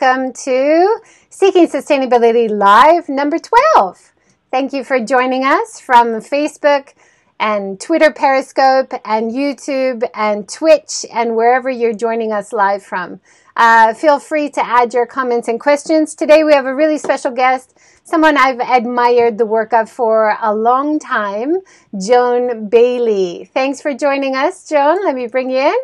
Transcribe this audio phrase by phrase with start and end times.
[0.00, 0.98] welcome to
[1.28, 4.12] Seeking Sustainability Live number 12.
[4.50, 6.94] Thank you for joining us from Facebook
[7.38, 13.20] and Twitter Periscope and YouTube and Twitch and wherever you're joining us live from.
[13.56, 16.14] Uh, feel free to add your comments and questions.
[16.14, 20.54] Today we have a really special guest, someone I've admired the work of for a
[20.54, 21.56] long time,
[22.00, 23.50] Joan Bailey.
[23.52, 25.04] Thanks for joining us, Joan.
[25.04, 25.78] Let me bring you in.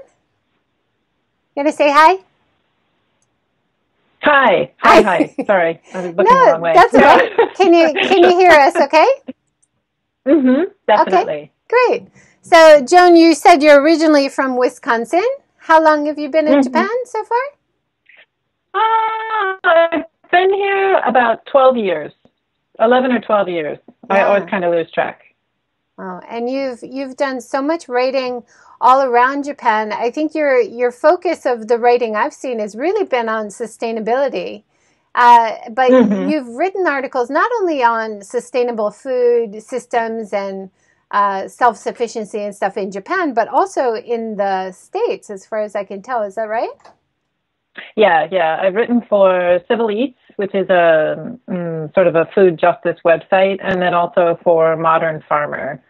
[1.55, 2.19] You gonna say hi?
[4.27, 4.73] Hi.
[4.79, 5.35] Hi, hi.
[5.47, 5.81] Sorry.
[5.95, 6.73] I was looking no, the wrong way.
[6.75, 7.33] That's all right.
[7.57, 9.07] Can you can you hear us okay?
[10.27, 10.62] Mm-hmm.
[10.89, 11.33] Definitely.
[11.34, 11.53] Okay.
[11.69, 12.09] Great.
[12.43, 15.25] So Joan, you said you're originally from Wisconsin.
[15.59, 16.65] How long have you been in Mhm.
[16.65, 17.45] Japan so far?
[18.75, 22.12] Uh, I've been here about 12 years.
[22.81, 23.79] 11 or 12 years.
[24.11, 25.23] I always kind of lose track.
[25.98, 28.45] Oh, and you've you've done so much writing
[28.82, 29.92] all around Japan.
[29.92, 34.64] I think your your focus of the writing I've seen has really been on sustainability.
[35.14, 36.27] Uh, but Mhm.
[36.27, 40.70] you've written articles not only on sustainable food systems and
[41.12, 45.77] uh, self sufficiency and stuff in Japan, but also in the states, as far as
[45.77, 46.22] I can tell.
[46.25, 46.70] Is that right?
[47.97, 48.58] Yeah, yeah.
[48.62, 53.59] I've written for Civil Eats, which is a mm, sort of a food justice website,
[53.62, 55.83] and then also for Modern Farmer.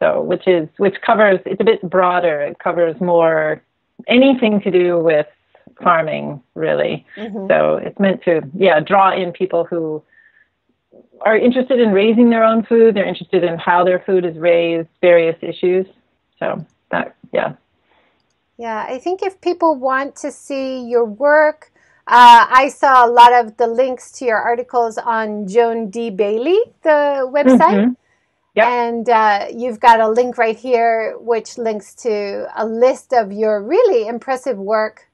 [0.00, 2.40] So, which is which covers it's a bit broader.
[2.40, 3.62] It covers more
[4.08, 5.26] anything to do with
[5.82, 7.06] farming, really.
[7.16, 7.48] Mhm.
[7.48, 10.02] So it's meant to yeah draw in people who
[11.22, 12.94] are interested in raising their own food.
[12.94, 15.86] They're interested in how their food is raised, various issues.
[16.38, 17.54] So that yeah.
[18.56, 21.72] Yeah, I think if people want to see your work,
[22.10, 26.10] uh, I saw a lot of the links to your articles on Joan D.
[26.10, 27.86] Bailey, the website.
[27.86, 27.96] Mhm.
[28.56, 28.66] Yep.
[28.66, 33.62] And uh, you've got a link right here which links to a list of your
[33.62, 35.08] really impressive work.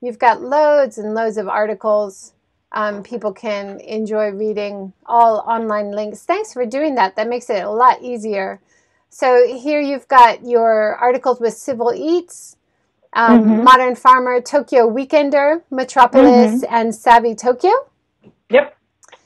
[0.00, 2.34] You've got loads and loads of articles.
[2.72, 6.24] Um, people can enjoy reading all online links.
[6.24, 7.14] Thanks for doing that.
[7.14, 8.60] That makes it a lot easier.
[9.08, 12.56] So here you've got your articles with Civil Eats,
[13.12, 13.64] um, Mhm.
[13.64, 17.72] Modern Farmer, Tokyo Weekender, Metropolis, and Savvy Tokyo.
[18.50, 18.76] Yep.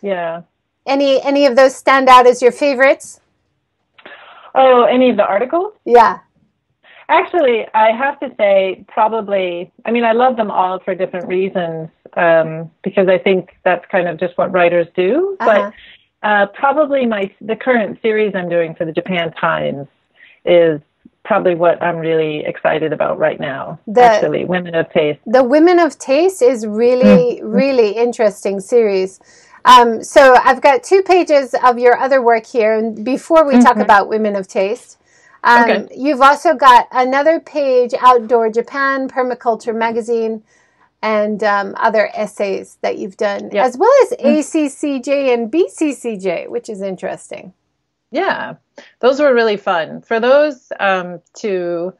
[0.03, 0.43] Yeah.
[0.87, 3.21] Any any of those stand out as your favorites?
[4.55, 5.73] Oh, any of the articles?
[5.84, 6.19] Yeah.
[7.09, 9.71] Actually, I have to say, probably.
[9.84, 14.09] I mean, I love them all for different reasons um, because I think that's kind
[14.09, 15.37] of just what writers do.
[15.41, 15.71] Uh-huh.
[16.23, 19.87] But uh, probably my the current series I'm doing for the Japan Times
[20.47, 20.81] is
[21.25, 23.79] probably what I'm really excited about right now.
[23.87, 25.21] The- actually, Women of Taste.
[25.27, 27.55] The Women of Taste is really, Mm.
[27.55, 29.21] really interesting series.
[29.65, 32.75] Um, so I've got two pages of your other work here.
[32.75, 33.83] And before we talk Mhm.
[33.83, 34.99] about Women of Taste,
[35.43, 35.89] um, Okay.
[35.97, 40.43] you've also got another page, Outdoor Japan, Permaculture Magazine,
[41.01, 43.65] and um, other essays that you've done, Yep.
[43.65, 44.39] as well as Mm.
[44.39, 47.55] ACCJ and BCCJ, which is interesting.
[48.11, 48.55] Yeah,
[49.01, 50.03] those were really fun.
[50.03, 51.93] For those um, two,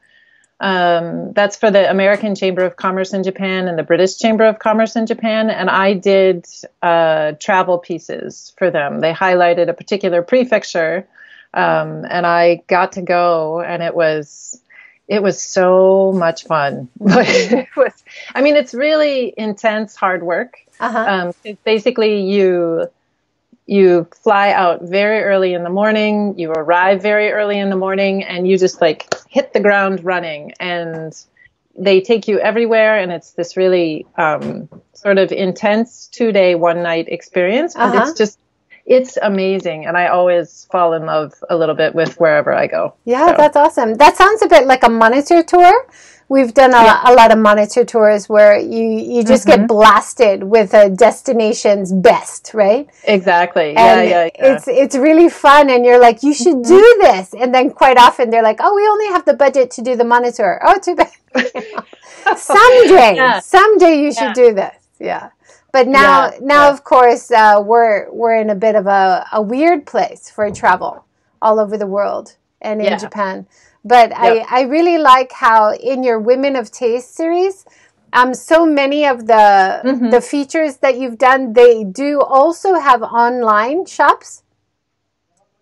[0.59, 4.59] um, that's for the American Chamber of Commerce in Japan and the British Chamber of
[4.59, 5.49] Commerce in Japan.
[5.49, 6.45] And I did
[6.81, 9.01] uh, travel pieces for them.
[9.01, 11.07] They highlighted a particular prefecture,
[11.53, 14.61] um, and I got to go, and it was.
[15.07, 16.89] It was so much fun.
[16.99, 17.93] But it was,
[18.33, 20.57] I mean, it's really intense, hard work.
[20.79, 21.31] Uh-huh.
[21.45, 22.89] Um, basically, you
[23.67, 28.23] you fly out very early in the morning, you arrive very early in the morning,
[28.23, 30.53] and you just like hit the ground running.
[30.59, 31.13] And
[31.77, 36.83] they take you everywhere, and it's this really um, sort of intense two day, one
[36.83, 37.73] night experience.
[37.73, 38.09] But Uh-huh.
[38.09, 38.39] it's just,
[38.85, 39.85] it's amazing.
[39.87, 42.93] And I always fall in love a little bit with wherever I go.
[43.03, 43.95] Yeah, So- that's awesome.
[43.95, 45.73] That sounds a bit like a monitor tour.
[46.27, 47.01] We've done a, Yeah.
[47.05, 49.67] a lot of monitor tours where you, you just get Mhm.
[49.67, 52.87] blasted with a destination's best, right?
[53.03, 53.73] Exactly.
[53.73, 54.29] Yeah, yeah, yeah.
[54.29, 54.55] Mm-hmm.
[54.55, 57.33] it's it's really fun and you're like, you should do this.
[57.39, 60.03] And then quite often they're like, Oh, we only have the budget to do the
[60.03, 60.59] monitor.
[60.65, 61.11] Oh, too bad.
[62.37, 63.15] someday.
[63.15, 63.39] Yeah.
[63.39, 64.75] Someday you should do this.
[64.99, 65.29] Yeah.
[65.71, 69.85] But now now of course uh, we're we're in a bit of a, a weird
[69.85, 71.03] place for travel
[71.41, 72.97] all over the world and in.
[72.97, 73.45] Japan.
[73.85, 74.37] But Yep.
[74.37, 77.65] I, I really like how in your Women of Taste series,
[78.13, 80.09] um, so many of the Mhm.
[80.09, 84.43] the features that you've done, they do also have online shops,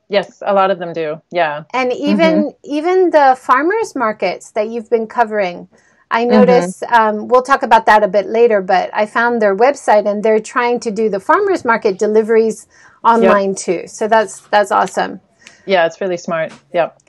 [0.09, 1.21] Yes, a lot of them do.
[1.31, 1.63] Yeah.
[1.73, 2.59] and even Mm-hmm.
[2.63, 5.67] even the farmers markets that you've been covering.
[6.11, 6.71] I Mm-hmm.
[6.71, 10.23] notice um, we'll talk about that a bit later, but I found their website and
[10.23, 12.67] they're trying to do the farmers market deliveries
[13.03, 13.87] online too.
[13.87, 15.21] So that's that's awesome.
[15.65, 16.53] Yeah, it's really smart.
[16.73, 16.99] Yep.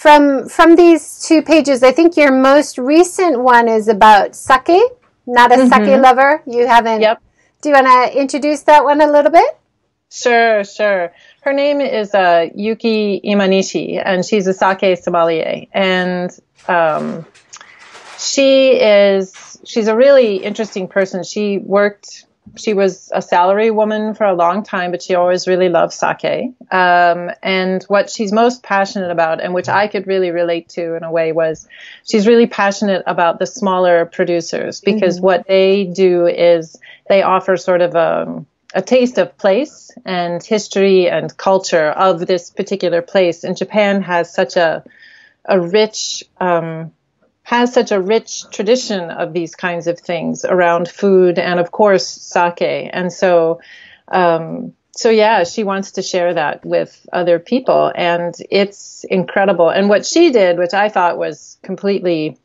[0.00, 4.70] From from these two pages, I think your most recent one is about sake.
[5.26, 6.42] Not a sake lover.
[6.46, 7.02] You haven't Mm-hmm.
[7.02, 7.22] Yep.
[7.60, 9.50] Do you want to introduce that one a little bit?
[10.10, 11.12] Sure, sure.
[11.42, 15.66] Her name is uh, Yuki Imanishi, and she's a sake sommelier.
[15.74, 16.30] And
[16.66, 17.26] um,
[18.16, 21.24] she is she's a really interesting person.
[21.24, 22.24] She worked
[22.56, 26.52] she was a salary woman for a long time, but she always really loved sake.
[26.70, 31.04] Um, and what she's most passionate about, and which I could really relate to in
[31.04, 31.68] a way, was
[32.04, 35.26] she's really passionate about the smaller producers because mm-hmm.
[35.26, 38.44] what they do is they offer sort of a,
[38.74, 43.44] a taste of place and history and culture of this particular place.
[43.44, 44.84] And Japan has such a
[45.44, 46.92] a rich um,
[47.42, 52.06] has such a rich tradition of these kinds of things around food and of course
[52.06, 52.90] sake.
[52.92, 53.60] And so
[54.08, 59.68] um, so yeah she wants to share that with other people and it's incredible.
[59.68, 62.36] And what she did which i thought was completely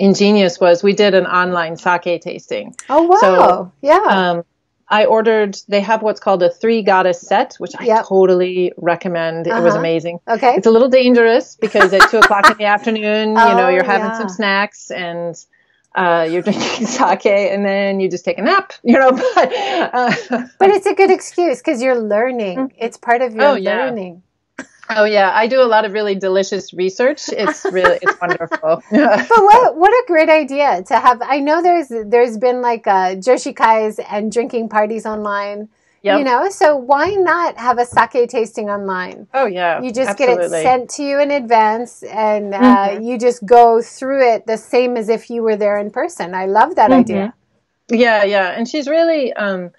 [0.00, 2.74] ingenious was we did an online sake tasting.
[2.88, 3.18] Oh wow.
[3.20, 4.00] So, yeah.
[4.08, 4.44] um,
[4.90, 8.06] I ordered, they have what's called a three goddess set, which I yep.
[8.06, 9.46] totally recommend.
[9.46, 9.60] Uh-huh.
[9.60, 9.80] It was uh-huh.
[9.80, 10.20] amazing.
[10.26, 10.54] Okay.
[10.54, 13.84] It's a little dangerous because at two o'clock in the afternoon, oh, you know, you're
[13.84, 14.18] having yeah.
[14.18, 15.36] some snacks and
[15.94, 20.12] uh, you're drinking sake and then you just take a nap, you know, but, uh,
[20.58, 22.58] but it's a good excuse because you're learning.
[22.58, 22.76] Mm-hmm.
[22.76, 23.84] It's part of your oh, yeah.
[23.84, 24.22] learning.
[24.90, 27.28] Oh yeah, I do a lot of really delicious research.
[27.28, 28.82] It's really it's wonderful.
[28.90, 31.22] but what what a great idea to have.
[31.22, 35.68] I know there's there's been like uh, joshikai and drinking parties online.
[36.02, 36.18] Yep.
[36.18, 39.28] You know, so why not have a sake tasting online?
[39.34, 40.48] Oh yeah, you just absolutely.
[40.48, 43.04] get it sent to you in advance, and uh, mm-hmm.
[43.04, 46.34] you just go through it the same as if you were there in person.
[46.34, 47.00] I love that mm-hmm.
[47.00, 47.34] idea.
[47.90, 49.72] Yeah, yeah, and she's really, um,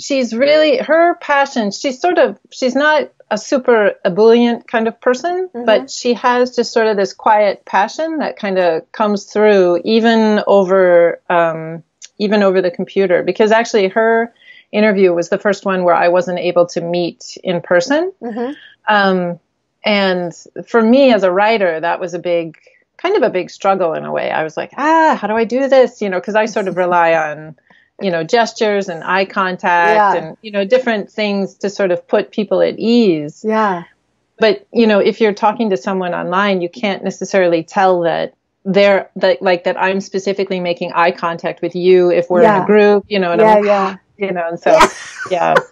[0.00, 1.70] she's really her passion.
[1.70, 5.64] She's sort of she's not a super ebullient kind of person, mm-hmm.
[5.64, 10.42] but she has just sort of this quiet passion that kind of comes through even
[10.46, 11.82] over um,
[12.18, 13.22] even over the computer.
[13.22, 14.32] Because actually, her
[14.70, 18.12] interview was the first one where I wasn't able to meet in person.
[18.22, 18.52] Mm-hmm.
[18.88, 19.40] Um,
[19.84, 20.32] and
[20.68, 22.58] for me as a writer, that was a big
[22.96, 24.30] kind of a big struggle in a way.
[24.30, 26.00] I was like, ah, how do I do this?
[26.00, 27.56] You know, because I sort of rely on
[28.00, 30.14] you know, gestures and eye contact yeah.
[30.14, 33.44] and, you know, different things to sort of put people at ease.
[33.46, 33.84] Yeah.
[34.38, 38.34] But, you know, if you're talking to someone online, you can't necessarily tell that
[38.66, 42.56] they're that like that I'm specifically making eye contact with you if we're yeah.
[42.56, 43.96] in a group, you know, and yeah, I'm, yeah.
[44.18, 44.88] you know, and so yeah.
[45.30, 45.54] yeah.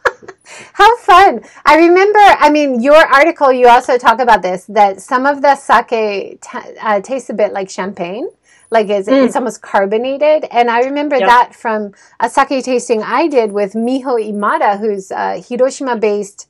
[0.72, 1.42] How fun.
[1.64, 5.56] I remember, I mean, your article, you also talk about this, that some of the
[5.56, 8.28] sake t- uh, tastes a bit like champagne
[8.74, 9.24] like it's, mm.
[9.24, 10.46] it's almost carbonated.
[10.50, 11.28] And I remember yep.
[11.28, 16.48] that from a sake tasting I did with Miho Imada, who's a Hiroshima based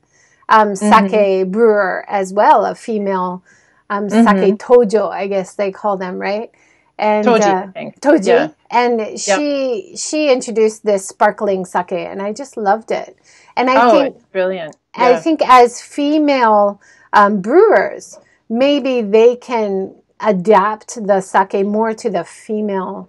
[0.48, 1.50] um, sake mm-hmm.
[1.50, 3.44] brewer as well, a female
[3.90, 4.40] um, mm-hmm.
[4.40, 6.50] sake tojo, I guess they call them, right?
[6.96, 8.26] And Toji, uh, Toji.
[8.26, 8.48] Yeah.
[8.70, 9.98] And she yep.
[9.98, 13.16] she introduced this sparkling sake, and I just loved it.
[13.56, 14.76] And I oh, think brilliant.
[14.96, 15.08] Yeah.
[15.08, 16.80] I think as female
[17.12, 18.18] um, brewers,
[18.48, 19.94] maybe they can
[20.24, 23.08] adapt the sake more to the female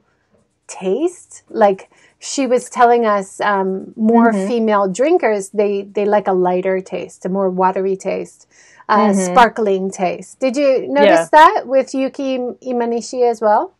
[0.68, 1.44] taste.
[1.50, 1.90] Like
[2.20, 4.48] she was telling us, um, more mm-hmm.
[4.48, 8.48] female drinkers they they like a lighter taste, a more watery taste,
[8.90, 9.20] a mm-hmm.
[9.20, 10.40] sparkling taste.
[10.40, 11.28] Did you notice yeah.
[11.32, 13.74] that with Yuki Imanishi as well?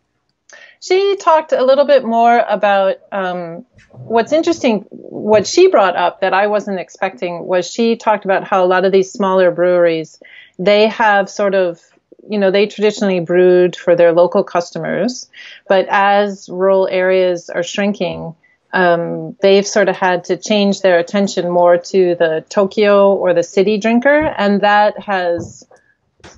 [0.80, 4.86] She talked a little bit more about um, what's interesting.
[4.92, 8.86] What she brought up that I wasn't expecting was she talked about how a lot
[8.86, 10.20] of these smaller breweries
[10.60, 11.82] they have sort of
[12.30, 15.30] you know, they traditionally brewed for their local customers,
[15.68, 18.36] but as rural areas are shrinking,
[18.74, 23.44] um, they've sort of had to change their attention more to the Tokyo or the
[23.44, 25.66] city drinker, and that has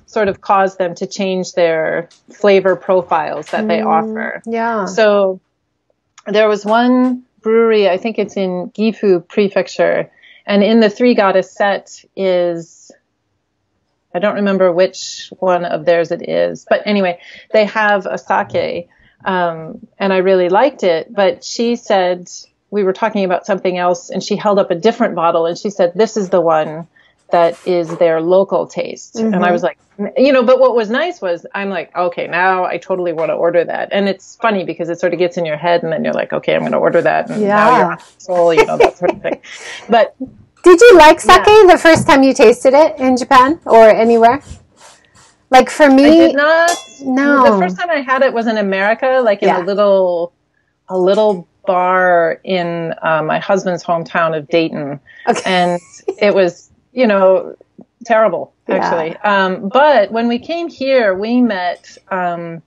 [0.06, 4.42] sort of caused them to change their flavor profiles that mm, they offer.
[4.46, 4.84] Yeah.
[4.84, 5.40] So
[6.26, 10.10] there was one brewery, I think it's in Gifu Prefecture,
[10.46, 12.77] and in the Three Goddess set is
[14.14, 17.20] I don't remember which one of theirs it is, but anyway,
[17.52, 18.88] they have a sake,
[19.24, 21.12] um, and I really liked it.
[21.12, 22.28] But she said
[22.70, 25.70] we were talking about something else, and she held up a different bottle, and she
[25.70, 26.86] said this is the one
[27.30, 29.16] that is their local taste.
[29.16, 29.26] Mm-hmm.
[29.26, 29.52] And I mm-hmm.
[29.52, 29.78] was like,
[30.16, 33.34] you know, but what was nice was I'm like, okay, now I totally want to
[33.34, 33.90] order that.
[33.92, 36.32] And it's funny because it sort of gets in your head and then you're like,
[36.32, 37.30] okay, I'm going to order that.
[37.30, 37.48] And yeah.
[37.48, 39.40] now you're soul, you know, that sort of thing.
[39.88, 40.14] But
[40.62, 41.66] did you like sake yeah.
[41.66, 44.42] the first time you tasted it in Japan or anywhere?
[45.50, 46.70] Like for me, I did not.
[47.02, 49.62] No, the first time I had it was in America, like in yeah.
[49.62, 50.32] a little,
[50.88, 55.42] a little bar in uh, my husband's hometown of Dayton, okay.
[55.46, 55.80] and
[56.18, 57.56] it was, you know,
[58.04, 59.10] terrible actually.
[59.10, 59.46] Yeah.
[59.46, 62.62] Um, but when we came here, we met um,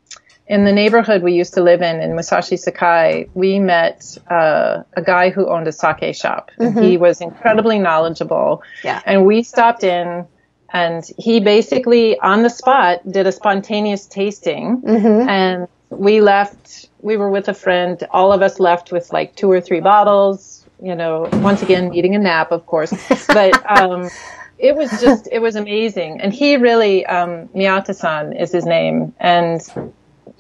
[0.51, 5.01] in the neighborhood we used to live in in Musashi Sakai, we met uh, a
[5.01, 6.51] guy who owned a sake shop.
[6.60, 6.81] Mm-hmm.
[6.81, 8.62] He was incredibly knowledgeable.
[8.84, 9.01] Yeah.
[9.05, 10.27] And we stopped in
[10.74, 15.29] and he basically on the spot did a spontaneous tasting mm-hmm.
[15.29, 19.51] and we left we were with a friend all of us left with like two
[19.51, 22.93] or three bottles you know once again needing a nap of course
[23.27, 24.10] but um,
[24.60, 29.60] it was just it was amazing and he really um, miyata-san is his name and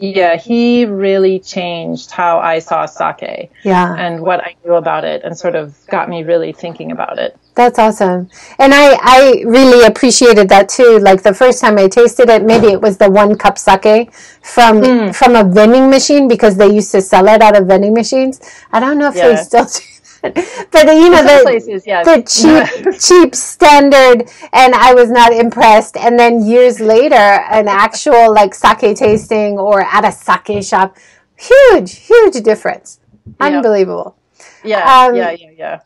[0.01, 3.51] yeah, he really changed how I saw sake.
[3.63, 3.95] Yeah.
[3.95, 7.37] And what I knew about it and sort of got me really thinking about it.
[7.53, 8.29] That's awesome.
[8.59, 10.99] And I, I really appreciated that too.
[10.99, 14.81] Like the first time I tasted it, maybe it was the one cup sake from
[14.81, 15.15] mm.
[15.15, 18.41] from a vending machine because they used to sell it out of vending machines.
[18.71, 19.29] I don't know if yeah.
[19.29, 19.81] they still do
[20.71, 25.97] but you know the, places, the cheap cheap standard and i was not impressed.
[25.97, 30.97] And then years later an actual like sake tasting or at a sake shop
[31.37, 32.99] huge huge difference.
[33.39, 34.15] Unbelievable.
[34.63, 35.79] Yeah um, yeah yeah yeah.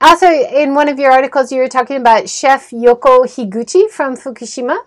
[0.00, 4.78] also in one of your articles you were talking about chef yoko higuchi from fukushima.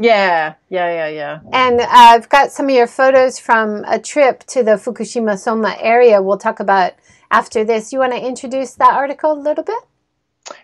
[0.00, 1.40] Yeah, yeah, yeah, yeah.
[1.52, 5.76] And uh, I've got some of your photos from a trip to the Fukushima Soma
[5.78, 6.22] area.
[6.22, 6.94] We'll talk about
[7.30, 7.92] after this.
[7.92, 9.82] You want to introduce that article a little bit?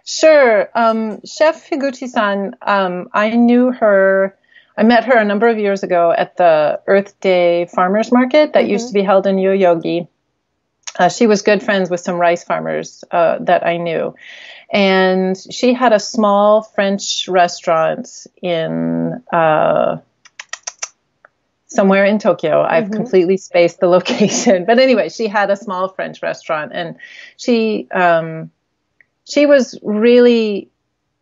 [0.04, 0.68] Sure.
[0.74, 4.36] Um, Chef Higuchi-san, um, I knew her.
[4.76, 8.64] I met her a number of years ago at the Earth Day Farmers Market that
[8.64, 8.72] mm-hmm.
[8.72, 10.08] used to be held in Yoyogi.
[10.98, 14.14] Uh, she was good friends with some rice farmers uh, that I knew.
[14.70, 18.08] And she had a small French restaurant
[18.42, 19.98] in uh,
[21.76, 22.62] somewhere in Tokyo.
[22.62, 22.94] I've mm-hmm.
[22.94, 26.96] completely spaced the location, but anyway, she had a small French restaurant, and
[27.36, 28.50] she um,
[29.24, 30.70] she was really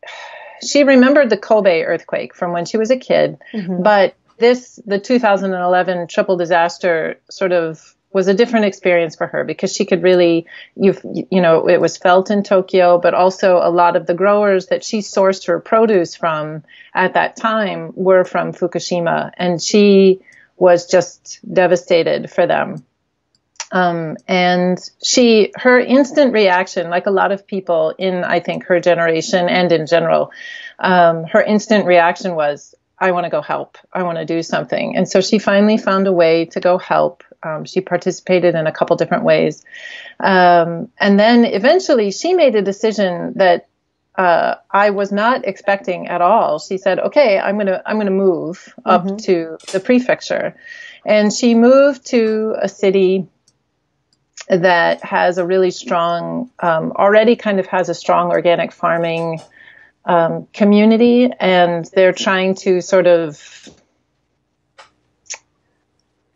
[0.66, 3.82] she remembered the Kobe earthquake from when she was a kid, mm-hmm.
[3.82, 9.74] but this the 2011 triple disaster sort of was a different experience for her because
[9.74, 10.46] she could really
[10.76, 10.94] you
[11.30, 14.84] you know it was felt in Tokyo but also a lot of the growers that
[14.84, 16.62] she sourced her produce from
[16.94, 20.20] at that time were from Fukushima and she
[20.56, 22.84] was just devastated for them.
[23.72, 28.78] Um, and she, her instant reaction, like a lot of people in, I think, her
[28.78, 30.30] generation and in general,
[30.78, 33.76] um, her instant reaction was, I want to go help.
[33.92, 34.96] I want to do something.
[34.96, 37.24] And so she finally found a way to go help.
[37.42, 39.64] Um, she participated in a couple different ways.
[40.20, 43.66] Um, and then eventually she made a decision that
[44.16, 46.58] uh, I was not expecting at all.
[46.58, 49.16] She said, "Okay, I'm gonna I'm gonna move up mm-hmm.
[49.16, 50.54] to the prefecture,"
[51.04, 53.26] and she moved to a city
[54.48, 59.40] that has a really strong, um, already kind of has a strong organic farming
[60.04, 63.68] um, community, and they're trying to sort of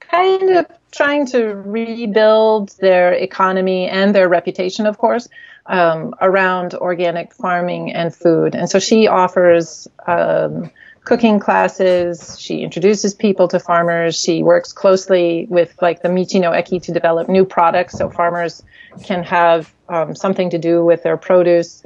[0.01, 5.29] kind of trying to rebuild their economy and their reputation, of course,
[5.69, 8.55] um, around organic farming and food.
[8.55, 10.71] And so she offers um,
[11.05, 12.41] cooking classes.
[12.41, 14.19] She introduces people to farmers.
[14.19, 18.63] She works closely with like the Michino Eki to develop new products so farmers
[19.05, 21.83] can have um, something to do with their produce.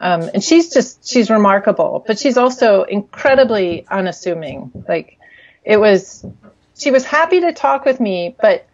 [0.00, 4.70] Um, and she's just she's remarkable, but she's also incredibly unassuming.
[4.88, 5.18] Like
[5.64, 6.24] it was,
[6.76, 8.66] she was happy to talk with me, but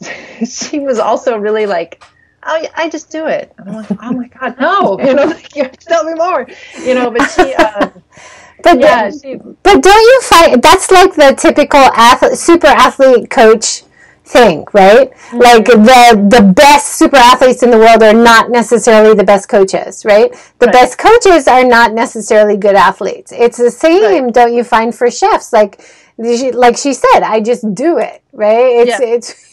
[0.46, 2.02] she was also really like
[2.42, 3.52] I, I just do it.
[3.58, 6.14] And I'm like, oh my God, no, you know, like, you have to tell me
[6.14, 6.46] more,
[6.82, 8.02] you know, but she, um,
[8.62, 13.82] but, yeah, she, but don't you find that's like the typical athlete, super athlete coach
[14.24, 15.10] thing, right?
[15.10, 15.38] Mm-hmm.
[15.38, 20.04] Like the the best super athletes in the world are not necessarily the best coaches,
[20.04, 20.30] right?
[20.58, 20.72] The right.
[20.72, 23.32] best coaches are not necessarily good athletes.
[23.32, 24.34] It's the same, right.
[24.34, 25.52] don't you find for chefs?
[25.52, 25.80] Like
[26.18, 28.88] like she said, I just do it, right?
[28.88, 29.06] It's yeah.
[29.06, 29.47] it's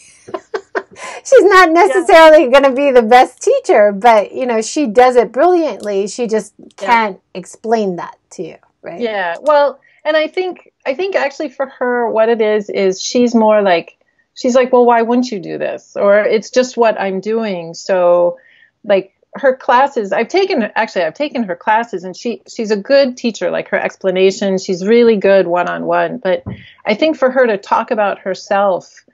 [1.24, 2.50] she's not necessarily yeah.
[2.50, 6.08] going to be the best teacher, but you know, she does it brilliantly.
[6.08, 7.38] She just can't yeah.
[7.38, 9.00] explain that to you, right?
[9.00, 9.36] Yeah.
[9.40, 13.62] Well, and I think I think actually for her what it is is she's more
[13.62, 13.98] like
[14.34, 17.74] she's like, "Well, why wouldn't you do this?" or it's just what I'm doing.
[17.74, 18.38] So
[18.84, 23.16] like her classes i've taken actually i've taken her classes and she she's a good
[23.16, 26.42] teacher like her explanation she's really good one on one but
[26.84, 29.04] i think for her to talk about herself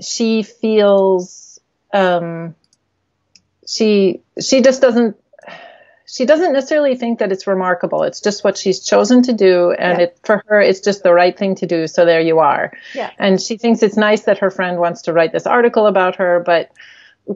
[0.00, 1.60] she feels
[1.92, 2.54] um,
[3.66, 5.16] she she just doesn't
[6.06, 8.02] she doesn't necessarily think that it's remarkable.
[8.02, 10.04] It's just what she's chosen to do, and yeah.
[10.04, 11.86] it for her it's just the right thing to do.
[11.86, 12.72] So there you are.
[12.94, 13.10] Yeah.
[13.18, 16.42] And she thinks it's nice that her friend wants to write this article about her,
[16.44, 16.70] but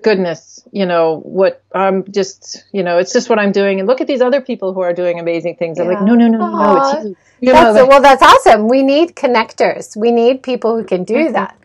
[0.02, 3.78] goodness, you know, what I'm just, you know, it's just what I'm doing.
[3.78, 5.78] And look at these other people who are doing amazing things.
[5.78, 7.16] I'm like, no, no, no, no, no, it's you.
[7.40, 8.68] you that's, know, well, that's awesome.
[8.68, 9.97] We need connectors.
[9.97, 11.33] We need people who can do mm-hmm.
[11.35, 11.56] that.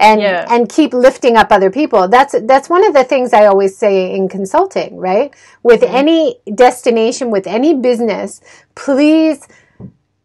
[0.00, 0.46] And, yeah.
[0.50, 2.08] and keep lifting up other people.
[2.08, 5.32] That's that's one of the things I always say in consulting, right?
[5.62, 5.94] With mm-hmm.
[5.94, 8.40] any destination, with any business,
[8.74, 9.46] please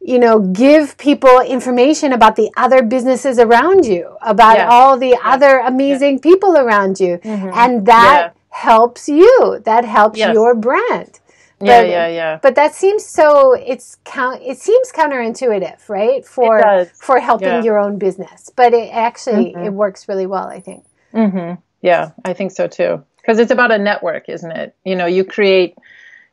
[0.07, 4.69] you know, give people information about the other businesses around you, about yeah.
[4.69, 5.17] all the yeah.
[5.21, 7.17] other amazing people around you.
[7.17, 7.49] Mm-hmm.
[7.53, 9.61] And that helps you.
[9.65, 10.33] That helps yes.
[10.33, 11.19] your brand.
[11.59, 12.39] But, yeah, yeah, yeah.
[12.41, 13.53] But that seems so.
[13.53, 14.43] It's count.
[14.43, 16.25] It seems counterintuitive, right?
[16.25, 19.65] For for helping your own business, but it actually mm-hmm.
[19.65, 20.47] it works really well.
[20.47, 20.85] I think.
[21.13, 21.59] Mm-hmm.
[21.81, 23.03] Yeah, I think so too.
[23.17, 24.75] Because it's about a network, isn't it?
[24.85, 25.75] You know, you create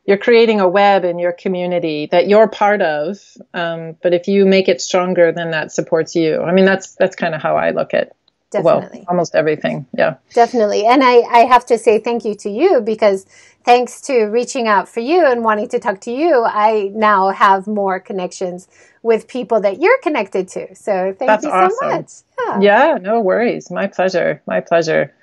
[0.05, 3.17] you're creating a web in your community that you're part of.
[3.53, 6.41] Um, but if you make it stronger, then that supports you.
[6.41, 8.15] I mean, that's that's kind of how I look at
[8.63, 8.99] Definitely.
[8.99, 9.85] Well, almost everything.
[9.97, 10.15] Yeah.
[10.33, 10.85] Definitely.
[10.85, 13.25] And I, I have to say thank you to you because
[13.63, 17.67] thanks to reaching out for you and wanting to talk to you, I now have
[17.67, 18.67] more connections
[19.03, 20.75] with people that you're connected to.
[20.75, 21.89] So thank That's you so awesome.
[21.89, 22.11] much.
[22.39, 22.59] Yeah.
[22.59, 23.69] yeah, no worries.
[23.71, 24.41] My pleasure.
[24.45, 25.13] My pleasure.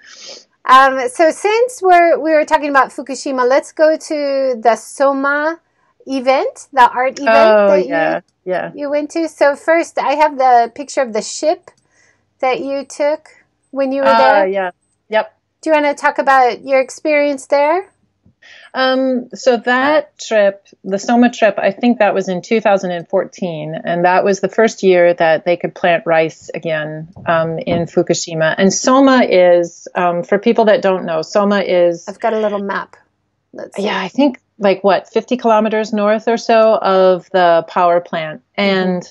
[0.64, 5.60] Um, so since we're we were talking about Fukushima, let's go to the Soma
[6.06, 8.72] event, the art event oh, that yeah, you, yeah.
[8.74, 9.28] you went to.
[9.28, 11.70] So first, I have the picture of the ship
[12.42, 13.30] that you took
[13.70, 14.46] when you were uh, there.
[14.46, 14.70] Yeah.
[15.08, 15.38] Yep.
[15.62, 17.90] Do you want to talk about your experience there?
[18.74, 24.24] Um, so that trip, the Soma trip, I think that was in 2014, and that
[24.24, 28.54] was the first year that they could plant rice again um, in Fukushima.
[28.56, 32.08] And Soma is, um, for people that don't know, Soma is.
[32.08, 32.96] I've got a little map.
[33.76, 39.02] yeah, I think like what 50 kilometers north or so of the power plant, and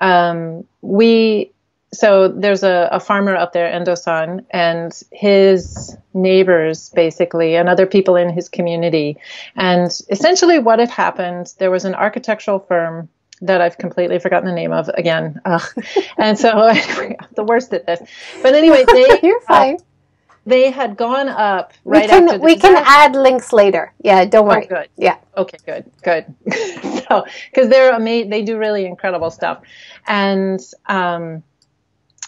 [0.00, 0.60] mm-hmm.
[0.82, 1.53] we
[1.94, 8.16] so there's a, a, farmer up there, Endo-san, and his neighbors, basically, and other people
[8.16, 9.16] in his community.
[9.56, 13.08] And essentially, what had happened, there was an architectural firm
[13.40, 15.40] that I've completely forgotten the name of again.
[16.18, 16.50] and so
[17.34, 18.00] the worst at this.
[18.42, 19.76] But anyway, they you're fine.
[19.76, 19.84] Uh,
[20.46, 22.38] they had gone up right we can, after.
[22.38, 23.94] we can add links later.
[24.02, 24.66] Yeah, don't worry.
[24.66, 24.88] Oh, good.
[24.96, 25.16] Yeah.
[25.36, 25.56] Okay.
[25.64, 25.90] Good.
[26.02, 26.26] Good.
[27.08, 29.62] so because they're amazing, they do really incredible stuff,
[30.06, 31.42] and um,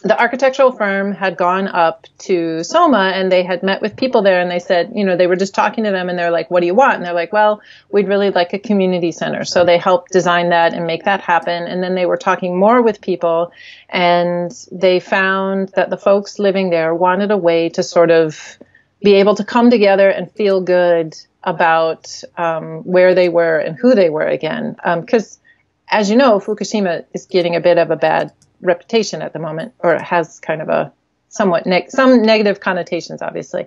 [0.03, 4.41] the architectural firm had gone up to Soma and they had met with people there
[4.41, 6.61] and they said, you know, they were just talking to them and they're like, what
[6.61, 6.97] do you want?
[6.97, 9.45] And they're like, well, we'd really like a community center.
[9.45, 11.65] So they helped design that and make that happen.
[11.65, 13.53] And then they were talking more with people
[13.89, 18.59] and they found that the folks living there wanted a way to sort of
[19.03, 23.95] be able to come together and feel good about um, where they were and who
[23.95, 24.77] they were again.
[25.01, 25.43] Because um,
[25.89, 29.75] as you know, Fukushima is getting a bit of a bad reputation at the moment,
[29.79, 30.93] or it has kind of a
[31.29, 33.67] somewhat neg- some negative connotations, obviously.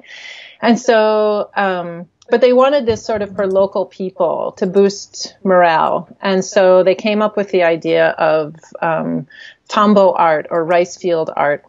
[0.62, 6.16] And so, um, but they wanted this sort of for local people to boost morale.
[6.22, 9.28] And so they came up with the idea of um,
[9.68, 11.66] tambo art or rice field art.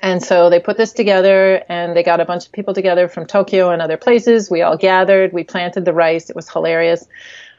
[0.00, 3.26] And so they put this together and they got a bunch of people together from
[3.26, 4.50] Tokyo and other places.
[4.50, 6.28] We all gathered, we planted the rice.
[6.28, 7.06] It was hilarious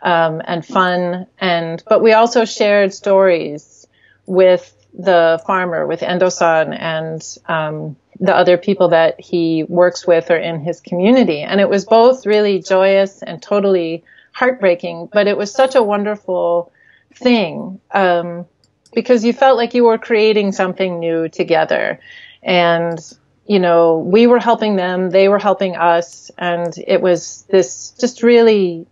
[0.01, 1.27] um, and fun.
[1.39, 3.84] And, but we also shared stories
[4.25, 10.37] with the farmer, with Endo-san and um, the other people that he works with or
[10.37, 11.41] in his community.
[11.41, 16.71] And it was both really joyous and totally heartbreaking, but it was such a wonderful
[17.13, 18.45] thing um,
[18.93, 21.99] because you felt like you were creating something new together.
[22.41, 22.99] And
[23.47, 28.23] you know, we were helping them, they were helping us, and it was this just
[28.23, 28.87] really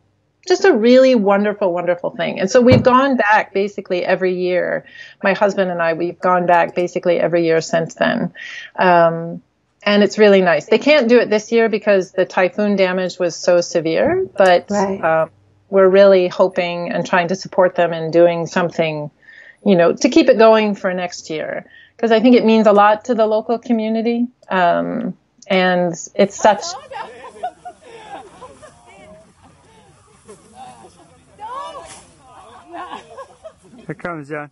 [0.47, 2.39] just a really wonderful, wonderful thing.
[2.39, 4.85] And so we've gone back basically every year.
[5.23, 8.33] My husband and I, we've gone back basically every year since then.
[8.75, 9.41] Um,
[9.85, 10.65] and it's really nice.
[10.65, 15.01] They can't do it this year because the typhoon damage was so severe, but right.
[15.03, 15.29] um,
[15.69, 19.11] we're really hoping and trying to support them in doing something,
[19.65, 21.65] you know, to keep it going for next year.
[21.95, 24.27] Because I think it means a lot to the local community.
[24.49, 26.63] Um, and it's such
[33.85, 34.49] Here comes John.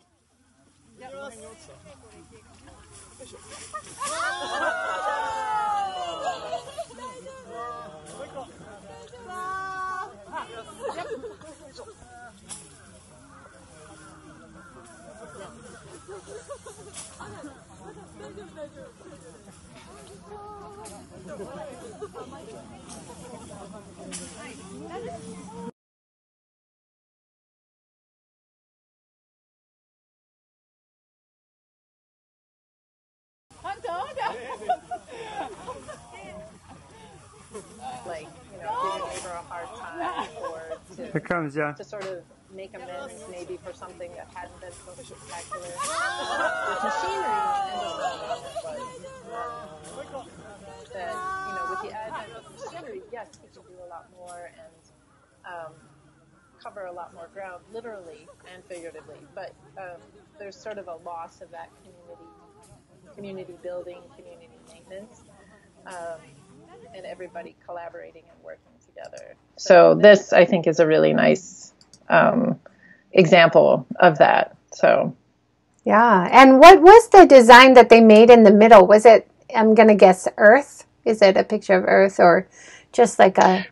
[41.11, 41.75] Here comes John.
[41.75, 42.23] to sort of
[42.55, 45.67] make amends maybe for something that hadn't been so spectacular.
[46.69, 47.85] With machinery and
[50.15, 50.27] um,
[50.93, 51.15] that
[51.47, 54.91] you know with the advent of machinery yes we can do a lot more and
[55.45, 55.73] um,
[56.61, 59.19] cover a lot more ground literally and figuratively.
[59.35, 60.01] But um,
[60.39, 62.29] there's sort of a loss of that community
[63.15, 65.23] community building community maintenance
[65.87, 66.21] um,
[66.95, 71.61] and everybody collaborating and working together so this i think is a really nice
[72.11, 72.59] um,
[73.13, 74.55] example of that.
[74.73, 75.15] So,
[75.85, 76.29] yeah.
[76.31, 78.85] And what was the design that they made in the middle?
[78.85, 79.27] Was it?
[79.55, 80.85] I'm gonna guess Earth.
[81.03, 82.47] Is it a picture of Earth or
[82.93, 83.65] just like a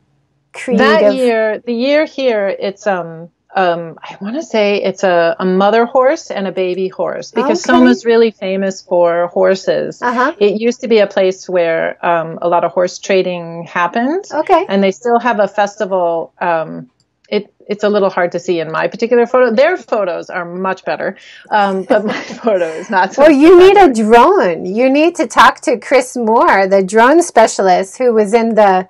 [0.54, 1.00] creative?
[1.00, 5.46] That year, the year here, it's um um, I want to say it's a, a
[5.46, 7.78] mother horse and a baby horse because Okay.
[7.78, 10.02] Soma's really famous for horses.
[10.02, 10.36] Uh-huh.
[10.40, 14.26] It used to be a place where um, a lot of horse trading happened.
[14.32, 14.66] Okay.
[14.70, 16.32] And they still have a festival.
[16.40, 16.92] Um,
[17.28, 19.54] it, it's a little hard to see in my particular photo.
[19.54, 21.18] Their photos are much better,
[21.50, 24.66] um, but my photo is not so Well, you need a drone.
[24.66, 28.88] You need to talk to Chris Moore, the drone specialist who was in the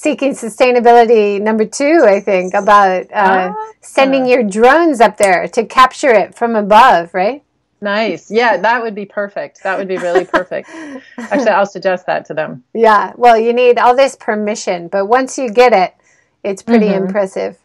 [0.00, 3.72] Seeking Sustainability number two, I think, about uh, Ah.
[3.80, 7.42] sending your drones up there to capture it from above, right?
[7.80, 8.30] Nice.
[8.30, 9.64] Yeah, that would be perfect.
[9.64, 10.68] That would be really perfect.
[11.18, 12.62] Actually, I'll suggest that to them.
[12.74, 13.12] Yeah.
[13.16, 15.94] Well, you need all this permission, but once you get it,
[16.44, 16.96] it's pretty Mhm.
[17.08, 17.58] impressive.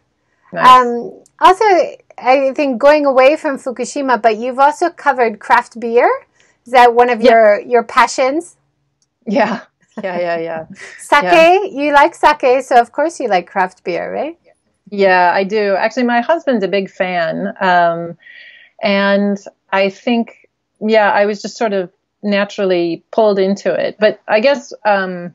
[0.51, 0.65] Nice.
[0.67, 1.65] Um, also,
[2.17, 6.09] I think going away from Fukushima, but you've also covered craft beer.
[6.65, 7.31] Is that one of Yeah.
[7.31, 8.55] your your passions?
[9.27, 9.59] yeah.
[10.01, 10.65] Yeah, yeah, yeah.
[10.97, 11.23] Sake.
[11.23, 11.63] Yeah.
[11.63, 14.37] You like sake, so of course you like craft beer, right?
[14.89, 15.75] Yeah, I do.
[15.75, 17.53] Actually, my husband's a big fan.
[17.59, 18.17] Um,
[18.81, 19.37] and
[19.71, 23.97] I think, yeah, I was just sort of naturally pulled into it.
[23.99, 25.33] But I guess um,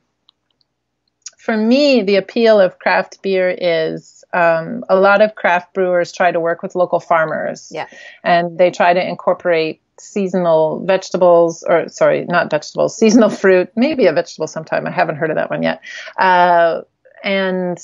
[1.39, 6.31] for me, the appeal of craft beer is um, a lot of craft brewers try
[6.31, 7.71] to work with local farmers.
[7.75, 7.87] Yeah.
[8.23, 14.13] And they try to incorporate seasonal vegetables, or sorry, not vegetables, seasonal fruit, maybe a
[14.13, 14.87] vegetable sometime.
[14.87, 15.83] I haven't heard of that one yet.
[16.19, 16.83] Uh,
[17.23, 17.79] and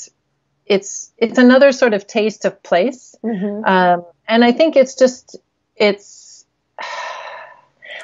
[0.66, 3.14] it's it's another sort of taste of place.
[3.22, 3.64] Mm-hmm.
[3.64, 5.36] Um, and I think it's just
[5.76, 6.44] it's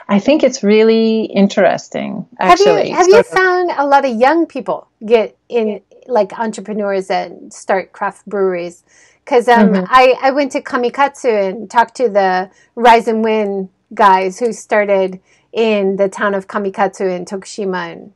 [0.08, 2.66] I think it's really interesting actually.
[2.66, 7.52] have you have you found a lot of young people get in like entrepreneurs and
[7.52, 8.82] start craft breweries?
[9.24, 9.86] Because um, Mhm.
[9.88, 15.20] I I went to Kamikatsu and talked to the Rise and Win guys who started
[15.52, 18.12] in the town of Kamikatsu in Tokushima and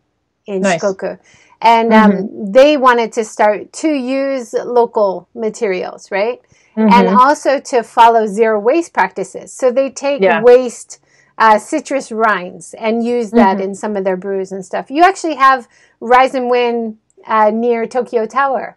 [0.47, 0.81] in Nice.
[0.81, 1.19] Shikoku.
[1.61, 6.41] And um, they wanted to start to use local materials, right?
[6.77, 7.17] and Mhm.
[7.17, 9.53] also to follow zero waste practices.
[9.53, 10.43] So they take Yeah.
[10.43, 10.99] waste
[11.39, 13.63] uh, citrus rinds and use that Mhm.
[13.63, 14.91] in some of their brews and stuff.
[14.91, 15.67] You actually have
[16.01, 18.77] Rise and Win uh, near Tokyo Tower.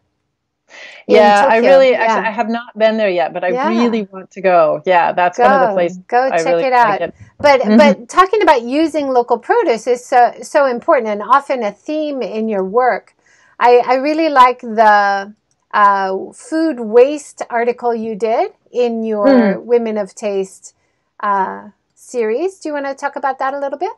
[1.07, 2.03] Yeah, I really Yeah.
[2.03, 3.63] actually I have not been there yet, but I Yeah.
[3.63, 4.81] really want to go.
[4.85, 5.73] Yeah, that's one of the Go.
[5.73, 7.01] places Go I check really it out.
[7.39, 12.21] But but talking about using local produce is so so important and often a theme
[12.21, 13.15] in your work.
[13.59, 15.33] I, I really like the
[15.73, 20.75] uh, food waste article you did in your Women of Taste
[21.19, 22.59] uh, series.
[22.59, 23.91] Do you want to talk about that a little bit?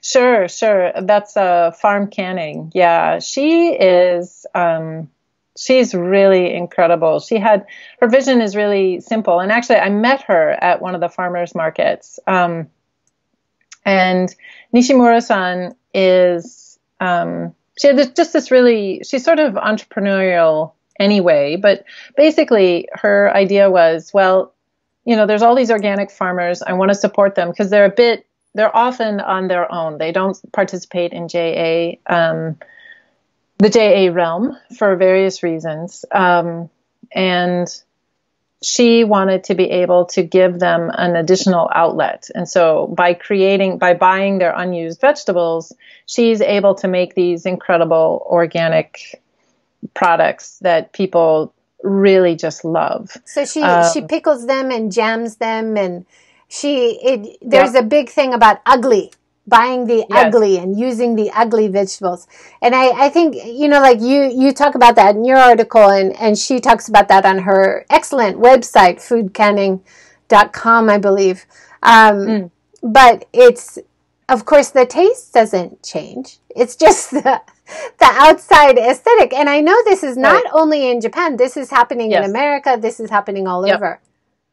[0.00, 0.92] Sure, sure.
[1.02, 2.72] That's uh, farm canning.
[2.74, 4.46] Yeah, she is.
[4.54, 5.10] Um,
[5.56, 7.20] she's really incredible.
[7.20, 7.66] She had
[8.00, 11.54] her vision is really simple, and actually, I met her at one of the farmers
[11.54, 12.18] markets.
[12.26, 12.68] Um,
[13.84, 14.34] and
[14.74, 19.02] Nishimura-san is um, she had this, just this really.
[19.04, 21.84] She's sort of entrepreneurial anyway, but
[22.16, 24.52] basically, her idea was well.
[25.04, 26.62] You know, there's all these organic farmers.
[26.62, 29.98] I want to support them because they're a bit they're often on their own.
[29.98, 32.58] They don't participate in JA, um,
[33.58, 36.04] the JA realm for various reasons.
[36.10, 36.70] Um,
[37.12, 37.68] and
[38.62, 42.28] she wanted to be able to give them an additional outlet.
[42.34, 45.72] And so by creating, by buying their unused vegetables,
[46.06, 49.22] she's able to make these incredible organic
[49.94, 53.16] products that people really just love.
[53.24, 56.06] So she Um, she pickles them and jams them, and
[56.48, 57.38] she it.
[57.42, 59.12] There's a big thing about ugly
[59.46, 60.26] buying the Yes.
[60.26, 62.26] ugly and using the ugly vegetables.
[62.62, 65.88] And I I think you know like you you talk about that in your article,
[65.90, 71.46] and and she talks about that on her excellent website foodcanning.com, I believe.
[71.82, 72.50] Um, Mm.
[72.82, 73.78] But it's
[74.28, 76.38] of course the taste doesn't change.
[76.54, 77.40] It's just the
[77.98, 79.32] the outside aesthetic.
[79.32, 80.52] And I know this is not Right.
[80.52, 81.36] only in Japan.
[81.36, 82.76] This is happening in America.
[82.80, 83.76] This is happening all Yep.
[83.76, 84.00] over.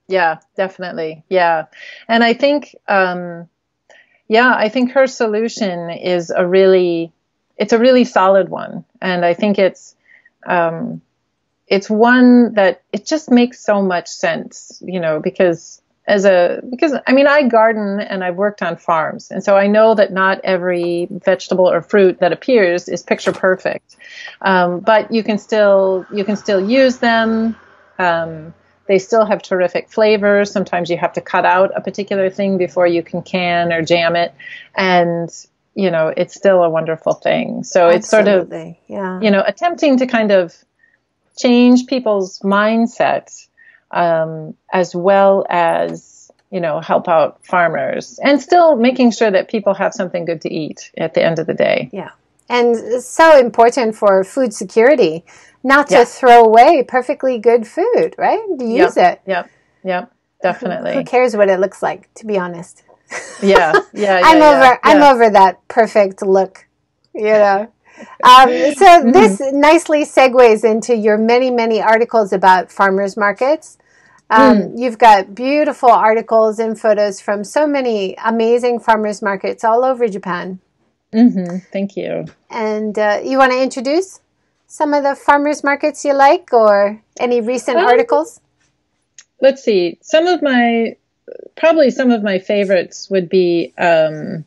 [0.07, 1.23] Yeah, definitely.
[1.29, 1.65] Yeah.
[2.07, 3.47] And I think, um,
[4.33, 7.11] yeah, I think her solution is a really,
[7.55, 9.95] it's a really solid one, and I think it's
[10.47, 11.03] um,
[11.67, 16.95] it's one that it just makes so much sense, you know, because as a because
[17.05, 20.41] I mean I garden and I've worked on farms, and so I know that not
[20.43, 23.97] every vegetable or fruit that appears is picture perfect,
[24.41, 27.55] um, but you can still you can still use them.
[27.99, 28.55] Um,
[28.87, 30.51] they still have terrific flavors.
[30.51, 34.15] Sometimes you have to cut out a particular thing before you can can or jam
[34.15, 34.33] it,
[34.75, 35.29] and
[35.73, 37.63] you know it's still a wonderful thing.
[37.63, 37.97] So Absolutely.
[37.97, 38.53] it's sort of
[38.87, 39.21] yeah.
[39.21, 40.53] you know attempting to kind of
[41.37, 43.47] change people's mindset
[43.91, 49.73] um, as well as you know help out farmers and still making sure that people
[49.73, 52.11] have something good to eat at the end of the day yeah
[52.49, 55.23] and so important for food security
[55.63, 58.41] not to throw away perfectly good food right?
[58.59, 59.13] To use yep.
[59.25, 59.29] it.
[59.29, 59.49] Yep.
[59.83, 60.13] Yep.
[60.41, 60.93] Definitely.
[60.95, 62.83] who cares what it looks like to be honest?
[63.41, 63.73] Yeah.
[63.93, 66.67] Yeah, yeah i'm yeah, over i'm over that perfect look
[67.13, 67.71] you know?
[68.23, 69.11] Um, so mm-hmm.
[69.11, 73.77] this nicely segues into your many many articles about farmers markets.
[74.29, 74.79] Um, mm.
[74.79, 80.59] You've got beautiful articles and photos from so many amazing farmers markets all over Japan.
[81.13, 81.57] Mm-hmm.
[81.71, 82.25] Thank you.
[82.49, 84.19] And uh, you want to introduce
[84.67, 88.41] some of the farmers markets you like or any recent um, articles?
[89.39, 89.99] Let's see.
[90.01, 90.95] Some of my,
[91.55, 94.45] probably some of my favorites would be um,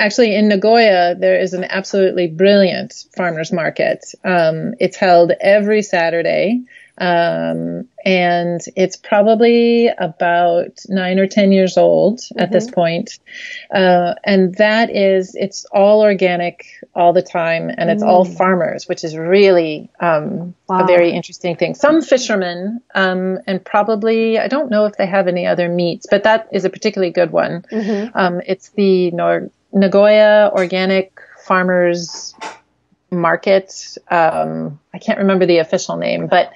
[0.00, 4.14] actually in Nagoya, there is an absolutely brilliant farmers market.
[4.24, 6.62] Um, it's held every Saturday.
[7.00, 12.40] Um, and it's probably about nine or 10 years old mm-hmm.
[12.40, 12.74] at this mm-hmm.
[12.74, 13.18] point.
[13.74, 18.06] Uh, and that is, it's all organic all the time and it's mm.
[18.06, 20.84] all farmers, which is really, um, wow.
[20.84, 21.74] a very interesting thing.
[21.74, 26.24] Some fishermen, um, and probably, I don't know if they have any other meats, but
[26.24, 27.64] that is a particularly good one.
[27.72, 28.16] Mm-hmm.
[28.16, 32.34] Um, it's the Nor- Nagoya Organic Farmers
[33.10, 33.96] Market.
[34.10, 36.52] Um, I can't remember the official name, but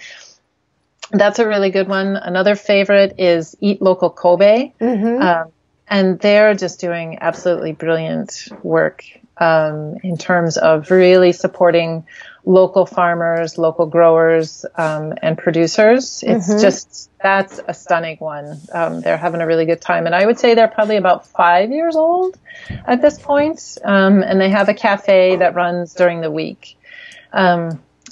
[1.18, 2.16] that's a really good one.
[2.16, 4.72] Another favorite is Eat Local Kobe.
[4.80, 5.22] Mm-hmm.
[5.22, 5.52] Um,
[5.88, 9.04] and they're just doing absolutely brilliant work
[9.38, 12.06] um, in terms of really supporting
[12.46, 16.22] local farmers, local growers, um, and producers.
[16.26, 16.60] It's mm-hmm.
[16.60, 18.60] just that's a stunning one.
[18.72, 21.70] Um, they're having a really good time, and I would say they're probably about five
[21.70, 22.38] years old
[22.86, 23.78] at this point.
[23.84, 26.76] Um, and they have a cafe that runs during the week.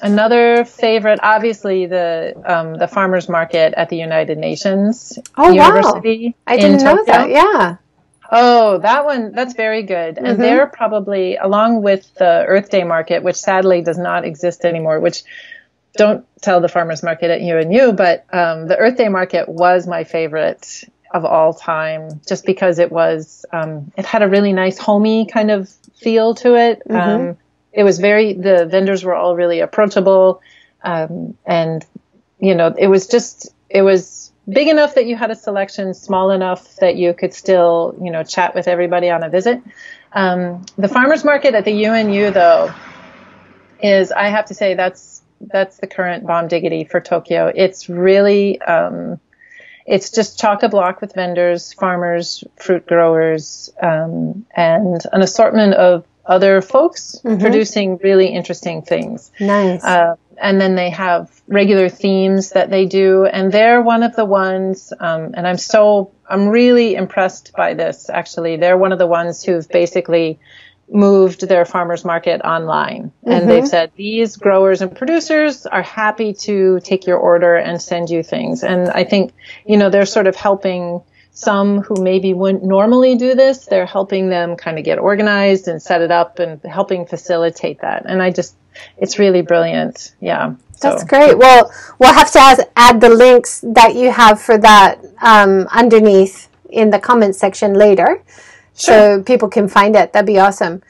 [0.03, 6.27] Another favorite, obviously, the um, the farmers market at the United Nations oh, University.
[6.27, 6.53] Wow.
[6.53, 7.31] I didn't know that.
[7.31, 7.77] Yeah.
[8.35, 10.17] Oh, that one, that's very good.
[10.17, 10.41] And mm-hmm.
[10.41, 15.23] they're probably, along with the Earth Day market, which sadly does not exist anymore, which
[15.97, 20.05] don't tell the farmers market at UNU, but um, the Earth Day market was my
[20.05, 25.27] favorite of all time just because it was, um, it had a really nice homey
[25.27, 26.81] kind of feel to it.
[26.88, 26.97] Mm-hmm.
[26.97, 27.37] Um,
[27.73, 30.41] it was very the vendors were all really approachable
[30.83, 31.85] um, and
[32.39, 36.31] you know it was just it was big enough that you had a selection small
[36.31, 39.63] enough that you could still you know chat with everybody on a visit.
[40.15, 42.75] Um, the farmers market at the unu though
[43.83, 47.53] is i have to say that's that's the current bomb diggity for tokyo.
[47.55, 49.21] It's really um,
[49.87, 56.05] it's just chock a block with vendors, farmers, fruit growers, um, and an assortment of
[56.25, 57.41] other folks mm-hmm.
[57.41, 59.31] producing really interesting things.
[59.41, 59.83] Nice.
[59.85, 64.25] Uh, and then they have regular themes that they do, and they're one of the
[64.25, 64.93] ones.
[64.99, 68.09] Um, and I'm so I'm really impressed by this.
[68.11, 70.39] Actually, they're one of the ones who've basically
[70.91, 73.31] moved their farmers market online mm-hmm.
[73.31, 78.11] and they've said these growers and producers are happy to take your order and send
[78.11, 79.33] you things and i think
[79.65, 81.01] you know they're sort of helping
[81.33, 85.83] some who maybe wouldn't normally do this, they're helping them kind of get organized and
[85.83, 88.05] set it up and helping facilitate that.
[88.07, 88.55] And I just,
[88.99, 90.14] it's really brilliant.
[90.21, 90.55] Yeah.
[90.81, 91.38] That's great.
[91.38, 96.49] Well, we'll have to add, add the links that you have for that um, underneath
[96.71, 98.23] in the comment section later.
[98.75, 99.18] Sure.
[99.18, 100.12] So people can find it.
[100.12, 100.83] That'd be awesome.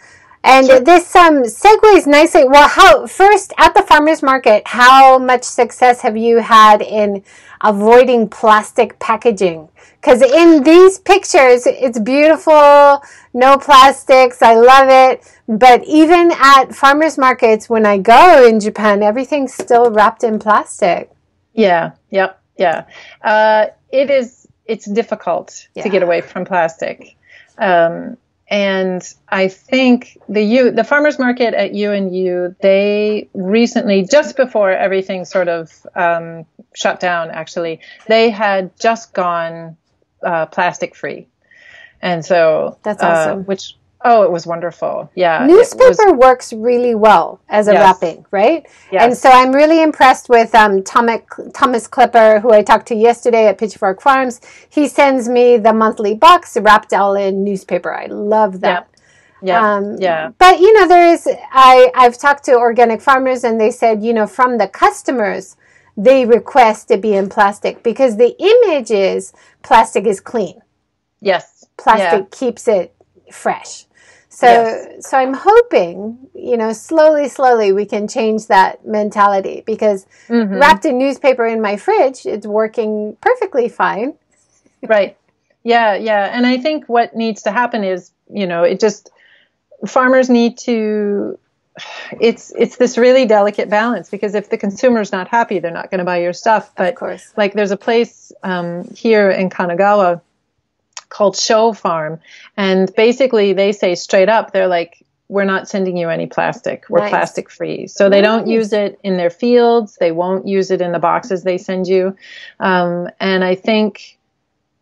[0.44, 0.81] And sure.
[0.81, 2.44] this um, segues nicely.
[2.44, 7.22] Well, how first at the farmers market, how much success have you had in
[7.61, 9.68] avoiding plastic packaging?
[10.00, 13.02] Because in these pictures, it's beautiful,
[13.35, 14.42] no plastics.
[14.42, 15.33] I love it.
[15.46, 21.09] But even at farmers markets, when I go in Japan, everything's still wrapped in plastic.
[21.55, 21.92] Yeah.
[22.11, 22.40] Yep.
[22.59, 22.87] Yeah.
[23.22, 24.48] Uh, it is.
[24.66, 25.85] It's difficult yeah.
[25.85, 27.16] to get away from plastic.
[27.59, 28.16] Um,
[28.53, 35.25] and I think the U, the farmers market at UNU, they recently, just before everything
[35.25, 39.79] sort of um, shut down, actually, they had just gone
[40.23, 41.29] uh, plastic free,
[42.03, 43.38] and so that's awesome.
[43.38, 45.11] Uh, which Oh, it was wonderful.
[45.15, 45.47] Yeah.
[45.47, 47.83] Newspaper was, works really well as a yes.
[47.83, 48.67] wrapping, right?
[48.91, 49.05] Yes.
[49.05, 51.21] And so I'm really impressed with um, Thomas,
[51.55, 54.41] Thomas Clipper, who I talked to yesterday at Pitchfork Farms.
[54.69, 57.95] He sends me the monthly box wrapped all in newspaper.
[57.95, 58.88] I love that.
[59.43, 59.75] Yeah.
[59.75, 60.31] Um, yeah.
[60.38, 61.29] But you know, there is.
[61.53, 65.57] I I've talked to organic farmers, and they said, you know, from the customers,
[65.97, 70.61] they request to be in plastic because the image is plastic is clean.
[71.21, 71.67] Yes.
[71.77, 72.38] Plastic yeah.
[72.38, 72.95] keeps it
[73.33, 73.87] fresh.
[74.35, 75.07] So yes.
[75.07, 80.55] so I'm hoping, you know, slowly, slowly we can change that mentality because mm-hmm.
[80.55, 84.14] wrapped in newspaper in my fridge, it's working perfectly fine.
[84.83, 85.18] right.
[85.64, 86.31] Yeah, yeah.
[86.33, 89.11] And I think what needs to happen is, you know, it just
[89.87, 91.38] farmers need to
[92.18, 95.99] it's it's this really delicate balance because if the consumer's not happy, they're not going
[95.99, 96.75] to buy your stuff.
[96.75, 97.33] But of course.
[97.37, 100.23] like there's a place um, here in Kanagawa
[101.12, 102.20] called Show Farm,
[102.57, 106.85] and basically they say straight up, they're like, we're not sending you any plastic.
[106.90, 107.11] We're nice.
[107.11, 107.87] plastic free.
[107.87, 109.96] So they don't use it in their fields.
[109.98, 112.16] They won't use it in the boxes they send you.
[112.61, 114.18] Um, and I think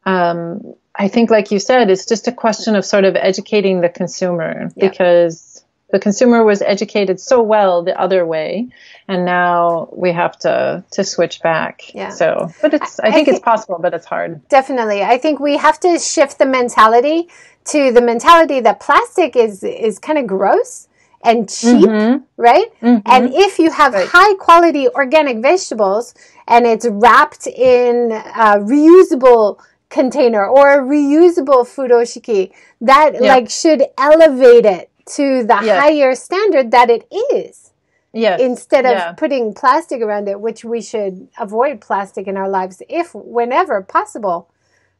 [0.04, 3.88] um, I think, like you said, it's just a question of sort of educating the
[3.88, 4.88] consumer yeah.
[4.88, 5.49] because
[5.92, 8.68] the consumer was educated so well the other way,
[9.08, 11.94] and now we have to to switch back.
[11.94, 12.10] Yeah.
[12.10, 14.46] So, but it's I, I think, think it's possible, but it's hard.
[14.48, 17.28] Definitely, I think we have to shift the mentality
[17.66, 20.88] to the mentality that plastic is is kind of gross
[21.22, 22.24] and cheap, mm-hmm.
[22.36, 22.68] right?
[22.80, 23.06] Mm-hmm.
[23.06, 24.08] And if you have right.
[24.08, 26.14] high quality organic vegetables
[26.48, 33.34] and it's wrapped in uh, reusable container or a reusable furoshiki that yeah.
[33.34, 35.80] like should elevate it to the yes.
[35.80, 37.72] higher standard that it is.
[38.12, 38.40] Yes.
[38.40, 39.12] Instead of yeah.
[39.12, 44.50] putting plastic around it, which we should avoid plastic in our lives if whenever possible.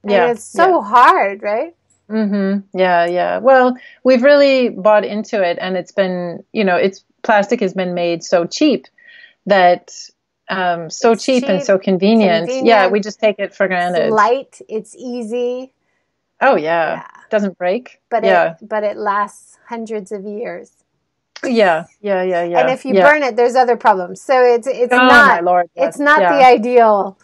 [0.02, 0.30] And yeah.
[0.30, 0.88] it's so yeah.
[0.88, 1.74] hard, right?
[2.08, 2.78] Mm-hmm.
[2.78, 3.38] Yeah, yeah.
[3.38, 7.94] Well, we've really bought into it and it's been, you know, it's plastic has been
[7.94, 8.86] made so cheap
[9.46, 9.92] that
[10.48, 12.46] um, so cheap, cheap, and so convenient.
[12.46, 12.66] convenient.
[12.66, 14.06] Yeah, we just take it for granted.
[14.06, 15.72] It's light, it's easy.
[16.40, 17.06] Oh yeah, yeah.
[17.30, 18.00] doesn't break.
[18.10, 20.72] But yeah, it, but it lasts hundreds of years.
[21.44, 22.60] Yeah, yeah, yeah, yeah.
[22.60, 23.08] And if you yeah.
[23.08, 24.20] burn it, there's other problems.
[24.20, 25.88] So it's it's oh, not Lord, yes.
[25.88, 26.36] it's not yeah.
[26.36, 27.16] the ideal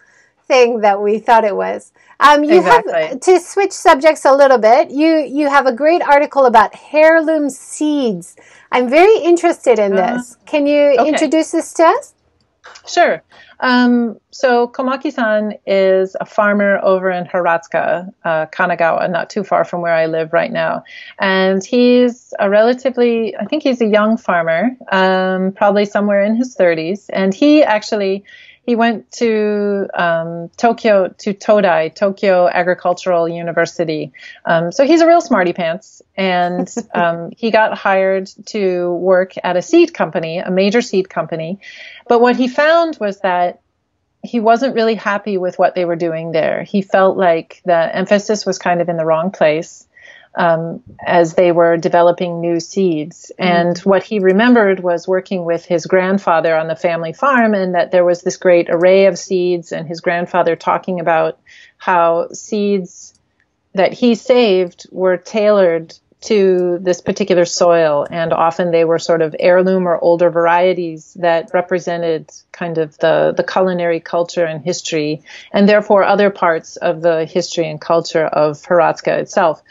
[0.47, 1.93] thing that we thought it was.
[2.19, 2.93] Um, you exactly.
[2.93, 4.91] have to switch subjects a little bit.
[4.91, 8.37] You you have a great article about heirloom seeds.
[8.73, 10.37] I'm very interested in uh, this.
[10.47, 11.09] Can you okay.
[11.09, 12.15] introduce this to us?
[12.87, 13.23] Sure.
[13.61, 19.81] Um, so Komaki-san is a farmer over in Hiratsuka, uh, Kanagawa, not too far from
[19.81, 20.85] where I live right now.
[21.19, 26.55] And he's a relatively, I think he's a young farmer, um, probably somewhere in his
[26.57, 27.07] 30s.
[27.13, 28.25] And he actually
[28.67, 34.13] he went to um, Tokyo to Nodai, Tokyo Agricultural University.
[34.45, 39.57] Um, so he's a real smarty pants, and um, he got hired to work at
[39.57, 41.61] a seed company, a major seed company.
[42.09, 43.61] But what he found was that
[44.25, 46.65] he wasn't really happy with what they were doing there.
[46.65, 49.86] He felt like the emphasis was kind of in the wrong place
[50.37, 53.33] um, as they were developing new seeds.
[53.39, 53.53] Mm-hmm.
[53.53, 57.91] And what he remembered was working with his grandfather on the family farm, and that
[57.91, 61.39] there was this great array of seeds, and his grandfather talking about
[61.79, 63.15] how seeds
[63.75, 69.37] that he saved were tailored to this particular soil, and often they were sort of
[69.39, 75.23] heirloom or older varieties that represented kind of the, the culinary culture and history,
[75.53, 79.63] and therefore other parts of the history and culture of Hiratsuka itself.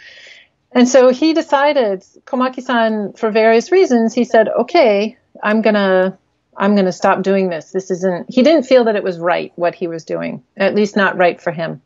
[0.76, 6.20] And so he decided, Komaki-san, for various reasons, he said, okay, I'm gonna,
[6.56, 7.72] I'm gonna stop doing this.
[7.72, 10.98] This isn't, he didn't feel that it was right what he was doing, at least
[10.98, 11.82] not right for him.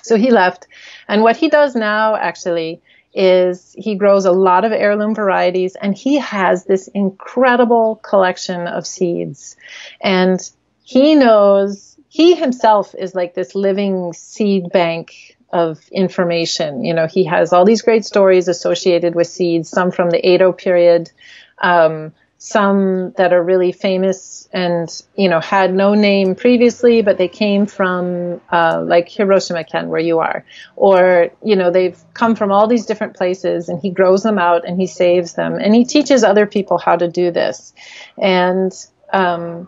[0.00, 0.66] So he left.
[1.06, 2.80] And what he does now actually
[3.12, 8.86] is he grows a lot of heirloom varieties and he has this incredible collection of
[8.86, 9.56] seeds.
[10.00, 10.40] And
[10.84, 16.84] he knows, he himself is like this living seed bank of information.
[16.84, 20.52] You know, he has all these great stories associated with seeds, some from the Edo
[20.52, 21.10] period,
[21.58, 27.28] um, some that are really famous and, you know, had no name previously, but they
[27.28, 30.44] came from, uh, like Hiroshima Ken, where you are.
[30.76, 34.66] Or, you know, they've come from all these different places and he grows them out
[34.66, 37.72] and he saves them and he teaches other people how to do this.
[38.18, 38.72] And,
[39.12, 39.66] um,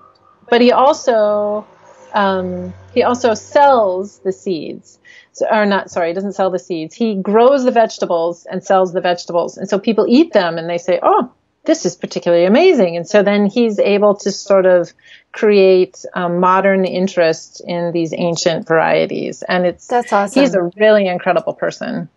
[0.50, 1.66] but he also,
[2.12, 4.98] um, he also sells the seeds
[5.42, 6.94] or not sorry, he doesn't sell the seeds.
[6.94, 9.56] He grows the vegetables and sells the vegetables.
[9.56, 11.32] And so people eat them and they say, "Oh,
[11.64, 14.92] this is particularly amazing." And so then he's able to sort of
[15.32, 19.42] create um, modern interest in these ancient varieties.
[19.42, 20.42] And it's That's awesome.
[20.42, 22.08] He's a really incredible person.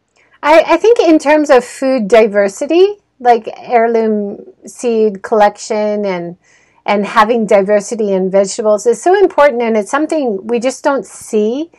[0.44, 6.38] I, I think in terms of food diversity, like heirloom seed collection and
[6.86, 11.70] and having diversity in vegetables is so important and it's something we just don't see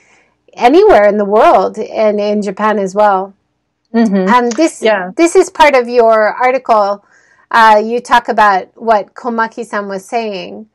[0.54, 3.34] anywhere in the world and in Japan as well.
[3.94, 4.28] Mm-hmm.
[4.28, 5.12] And this yeah.
[5.16, 7.04] this is part of your article.
[7.50, 10.68] Uh, you talk about what Komaki-san was saying.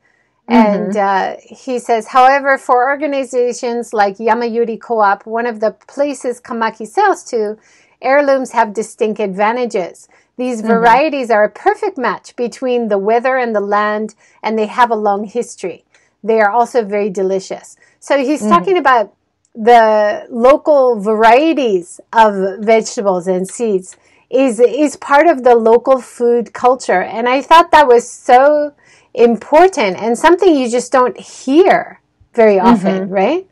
[0.46, 1.34] And mm-hmm.
[1.36, 7.22] uh, he says, however, for organizations like Yamayuri Co-op, one of the places Komaki sells
[7.24, 7.58] to,
[8.00, 10.08] heirlooms have distinct advantages.
[10.38, 10.68] These mm-hmm.
[10.68, 14.96] varieties are a perfect match between the weather and the land, and they have a
[14.96, 15.84] long history.
[16.24, 17.76] They are also very delicious.
[18.00, 18.50] So he's mm-hmm.
[18.50, 19.12] talking about
[19.58, 23.96] the local varieties of vegetables and seeds
[24.30, 27.02] is is part of the local food culture.
[27.02, 28.72] And i thought that was so
[29.14, 32.00] important and something you just don't hear
[32.34, 33.12] very often mm-hmm.
[33.12, 33.46] right?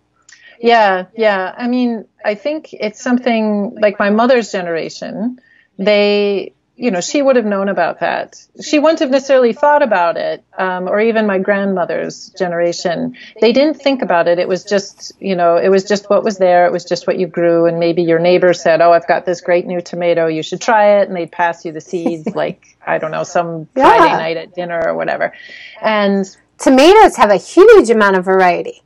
[0.61, 1.55] Yeah yeah.
[1.59, 5.41] I mean i think it's something like my mother's generation
[5.79, 8.37] they you know, she would have known about that.
[8.63, 13.17] She wouldn't have necessarily thought about it, um, or even my grandmother's generation.
[13.41, 14.39] They didn't think about it.
[14.39, 16.67] It was just, you know, it was just what was there.
[16.67, 17.65] It was just what you grew.
[17.65, 20.27] And maybe your neighbor said, Oh, I've got this great new tomato.
[20.27, 21.09] You should try it.
[21.09, 23.97] And they'd pass you the seeds, like, I don't know, some yeah.
[23.97, 25.33] Friday night at dinner or whatever.
[25.81, 26.25] And
[26.59, 28.83] tomatoes have a huge amount of variety.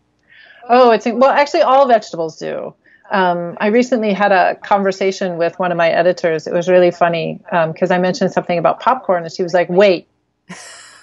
[0.69, 2.75] Oh, it's, well, actually, all vegetables do.
[3.11, 6.47] Um, I recently had a conversation with one of my editors.
[6.47, 9.69] It was really funny because um, I mentioned something about popcorn, and she was like,
[9.69, 10.09] "Wait,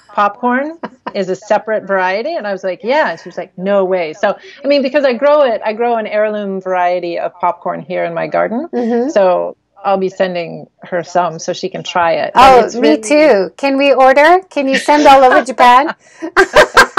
[0.08, 0.80] popcorn
[1.14, 4.14] is a separate variety?" And I was like, "Yeah." And she was like, "No way."
[4.14, 8.06] So, I mean, because I grow it, I grow an heirloom variety of popcorn here
[8.06, 8.70] in my garden.
[8.74, 9.10] Mm-hmm.
[9.10, 12.32] So I'll be sending her some so she can try it.
[12.36, 13.02] Oh, me really...
[13.02, 13.54] too.
[13.58, 14.42] Can we order?
[14.50, 15.96] Can you send all over Japan?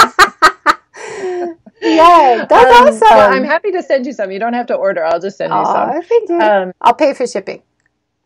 [1.81, 3.01] Yeah, that's um, awesome.
[3.01, 4.31] Well, I'm happy to send you some.
[4.31, 5.05] You don't have to order.
[5.05, 6.03] I'll just send you oh, some.
[6.03, 6.41] Thank you.
[6.41, 7.63] Um, I'll pay for shipping.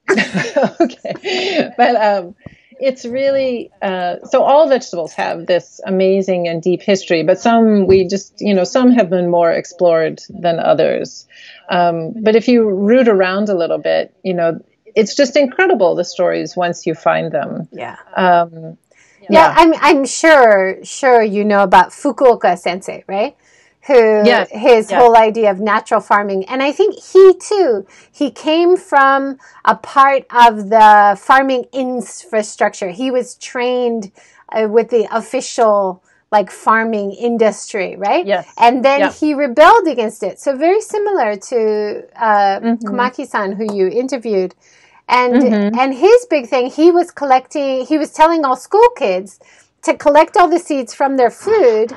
[0.81, 2.35] okay, but um,
[2.81, 4.43] it's really uh, so.
[4.43, 8.91] All vegetables have this amazing and deep history, but some we just you know some
[8.93, 11.27] have been more explored than others.
[11.69, 14.61] Um, but if you root around a little bit, you know
[14.95, 17.69] it's just incredible the stories once you find them.
[17.73, 17.97] Yeah.
[18.17, 18.77] Um,
[19.23, 19.29] yeah.
[19.31, 23.37] yeah, I'm I'm sure sure you know about Fukuoka Sensei, right?
[23.87, 24.49] Who yes.
[24.51, 24.93] his yes.
[24.93, 30.25] whole idea of natural farming and i think he too he came from a part
[30.31, 34.13] of the farming infrastructure he was trained
[34.51, 39.15] uh, with the official like farming industry right yes and then yep.
[39.15, 42.87] he rebelled against it so very similar to uh, mm-hmm.
[42.87, 44.55] komaki-san who you interviewed
[45.09, 45.79] and mm-hmm.
[45.79, 49.41] and his big thing he was collecting he was telling all school kids
[49.83, 51.93] to collect all the seeds from their food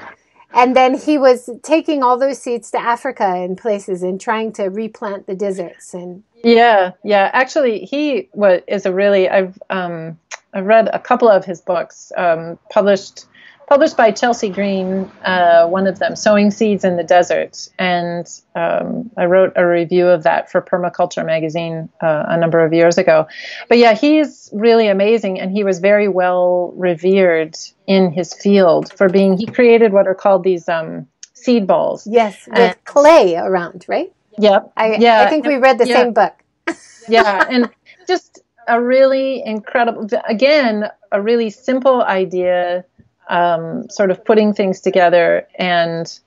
[0.56, 4.66] and then he was taking all those seeds to Africa and places and trying to
[4.66, 7.30] replant the deserts and yeah yeah.
[7.34, 10.18] Actually he was is a really I've um
[10.53, 13.26] I've read a couple of his books um, published
[13.68, 17.68] published by Chelsea Green, uh, one of them, Sowing Seeds in the Desert.
[17.80, 22.74] And um, I wrote a review of that for Permaculture magazine uh, a number of
[22.74, 23.28] years ago.
[23.68, 27.55] But yeah, he's really amazing, and he was very well revered
[27.88, 32.05] in his field for being, he created what are called these um, seed balls.
[32.07, 34.11] Yes, with and, clay around, right?
[34.38, 34.74] Yep.
[34.78, 35.22] I, yeah.
[35.22, 36.01] I think we read the yeah.
[36.01, 36.34] same book.
[37.07, 37.70] yeah, and
[38.07, 42.84] just a really incredible, again, a really simple idea
[43.28, 46.19] um, sort of putting things together and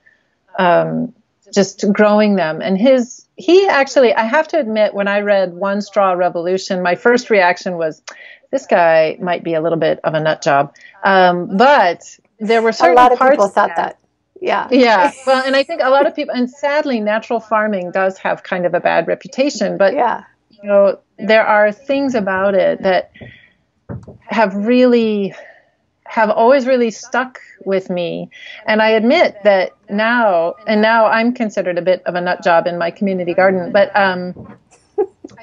[0.58, 1.14] um,
[1.52, 2.60] just growing them.
[2.60, 6.94] And his, he actually, I have to admit, when I read One Straw Revolution, my
[6.94, 8.02] first reaction was,
[8.50, 10.74] this guy might be a little bit of a nut job.
[11.04, 13.76] Um, but there were certain a lot of parts people thought that.
[13.76, 13.98] that.
[14.40, 14.68] Yeah.
[14.70, 15.12] Yeah.
[15.26, 18.66] Well, and I think a lot of people, and sadly, natural farming does have kind
[18.66, 19.76] of a bad reputation.
[19.76, 23.10] But yeah, you know, there are things about it that
[24.26, 25.34] have really
[26.08, 28.30] have always really stuck with me.
[28.66, 32.66] And I admit that now, and now I'm considered a bit of a nut job
[32.66, 34.56] in my community garden, but um,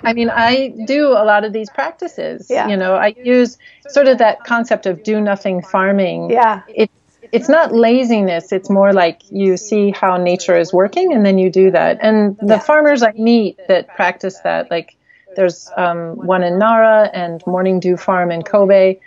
[0.04, 2.48] I mean, I do a lot of these practices.
[2.50, 2.68] Yeah.
[2.68, 3.58] You know, I use
[3.90, 6.32] sort of that concept of do nothing farming.
[6.32, 6.64] Yeah.
[6.68, 6.92] It,
[7.32, 8.52] it's not laziness.
[8.52, 12.00] It's more like you see how nature is working and then you do that.
[12.02, 12.60] And the yeah.
[12.60, 14.96] farmers I meet that practice that, like
[15.36, 19.00] there's um, one in Nara and Morning Dew Farm in Kobe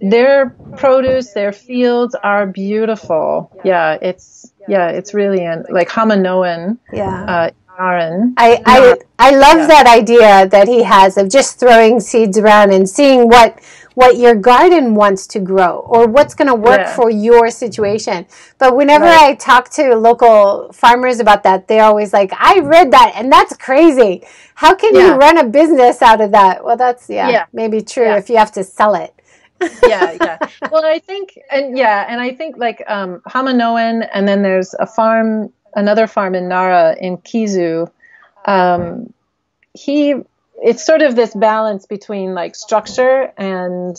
[0.00, 3.50] their produce, their fields are beautiful.
[3.64, 6.78] Yeah, it's yeah, it's really an, like Hamanoan.
[6.92, 7.24] Yeah.
[7.24, 8.34] Uh, Aaron.
[8.36, 9.66] I, I, I love yeah.
[9.66, 13.58] that idea that he has of just throwing seeds around and seeing what
[13.94, 16.94] what your garden wants to grow or what's going to work Yeah.
[16.96, 18.26] for your situation.
[18.58, 19.30] But whenever Right.
[19.30, 23.56] I talk to local farmers about that, they're always like, I read that and that's
[23.56, 24.24] crazy.
[24.56, 26.64] How can you run a business out of that?
[26.64, 27.44] Well, that's, yeah, Yeah.
[27.52, 28.16] maybe true Yeah.
[28.16, 29.14] if you have to sell it.
[29.86, 30.38] yeah, yeah.
[30.70, 34.86] Well, I think, and yeah, and I think like um, Hamanoan, and then there's a
[34.86, 37.90] farm, another farm in Nara in Kizu.
[38.44, 39.12] Um,
[39.72, 40.14] he,
[40.62, 43.96] it's sort of this balance between like structure and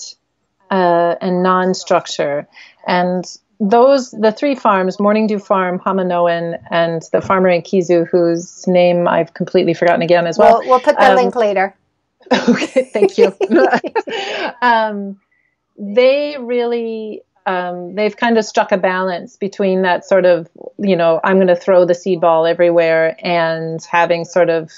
[0.70, 2.48] uh, and non-structure,
[2.88, 3.26] and
[3.60, 9.08] those the three farms, Morning Dew Farm, Hamanoan, and the farmer in Kizu, whose name
[9.08, 10.60] I've completely forgotten again as well.
[10.60, 11.76] We'll, we'll put the um, link later.
[12.50, 13.36] okay, thank you.
[14.62, 15.20] um,
[15.78, 21.20] they really um, they've kind of struck a balance between that sort of you know
[21.24, 24.72] I'm going to throw the seed ball everywhere and having sort of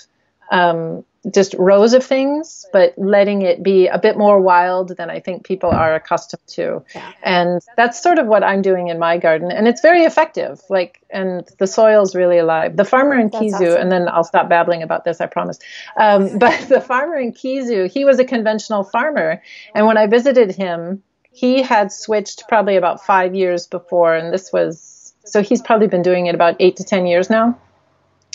[0.52, 5.20] um, just rows of things, but letting it be a bit more wild than I
[5.20, 6.84] think people are accustomed to.
[7.24, 10.62] And that's sort of what I'm doing in my garden, and it's very effective.
[10.70, 12.76] Like, and the soil's really alive.
[12.76, 13.82] The farmer in Kizu, awesome.
[13.82, 15.60] and then I'll stop babbling about this, I promise.
[16.00, 19.42] Um, but the farmer in Kizu, he was a conventional farmer,
[19.76, 24.52] and when I visited him, he had switched probably about five years before, and this
[24.52, 27.58] was so he's probably been doing it about eight to ten years now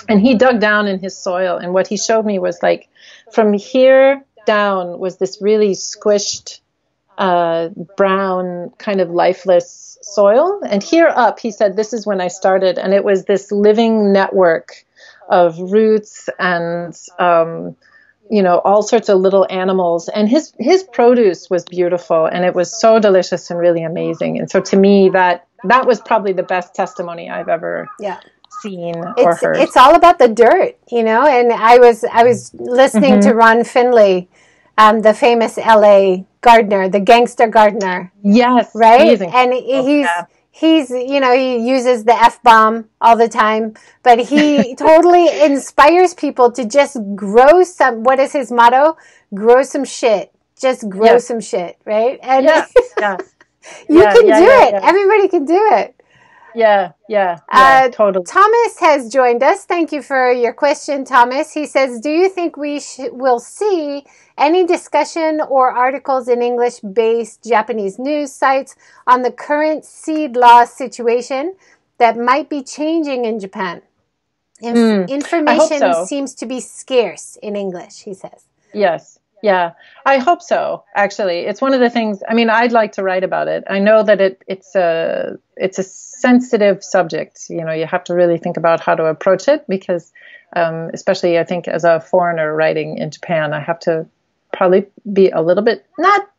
[0.08, 2.88] and he dug down in his soil and what he showed me was like
[3.32, 6.60] from here down was this really squished
[7.18, 10.60] uh, brown kind of lifeless soil.
[10.68, 12.78] And here up he said this is when i started.
[12.78, 14.84] And it was this living network
[15.28, 17.76] of roots and um,
[18.30, 20.08] you know all sorts of little animals.
[20.08, 24.38] And his his produce was beautiful and it was so delicious and really amazing.
[24.38, 28.18] And so to me that that was probably the best testimony i've ever Yeah.
[28.62, 31.26] Seen or it's heard it's all about the dirt, you know.
[31.26, 33.20] And I was I was listening Mm-hmm.
[33.20, 34.28] to Ron Finley,
[34.78, 36.26] um, the famous L.A.
[36.40, 39.22] gardener, the gangster gardener, Yes, right?
[39.22, 39.32] amazing.
[39.32, 40.26] And he's yeah.
[40.50, 46.14] he's you know he uses the f bomb all the time, but he totally inspires
[46.14, 48.02] people to just grow some.
[48.04, 48.96] What is his motto?
[49.34, 50.32] Grow some shit.
[50.60, 52.18] Just grow some shit, right?
[52.22, 52.46] And
[53.88, 54.76] you Yeah, can yeah, do it.
[54.82, 55.94] Everybody can do it.
[56.54, 58.24] Yeah, yeah, Uh, totally.
[58.24, 59.64] Thomas has joined us.
[59.64, 61.52] Thank you for your question, Thomas.
[61.52, 64.04] He says, "Do you think we sh- will see
[64.38, 68.74] any discussion or articles in English-based Japanese news sites
[69.06, 71.54] on the current seed law situation
[71.98, 73.82] that might be changing in Japan?"
[74.62, 76.04] Mm, information so.
[76.04, 78.02] seems to be scarce in English.
[78.02, 78.44] He says.
[78.72, 79.18] Yes.
[79.42, 79.72] Yeah,
[80.06, 80.84] I hope so.
[80.94, 82.22] Actually, it's one of the things.
[82.28, 83.64] I mean, I'd like to write about it.
[83.68, 87.46] I know that it it's a it's a sensitive subject.
[87.50, 90.12] You know, you have to really think about how to approach it because,
[90.54, 94.06] um, especially I think as a foreigner writing in Japan, I have to
[94.52, 96.30] probably be a little bit not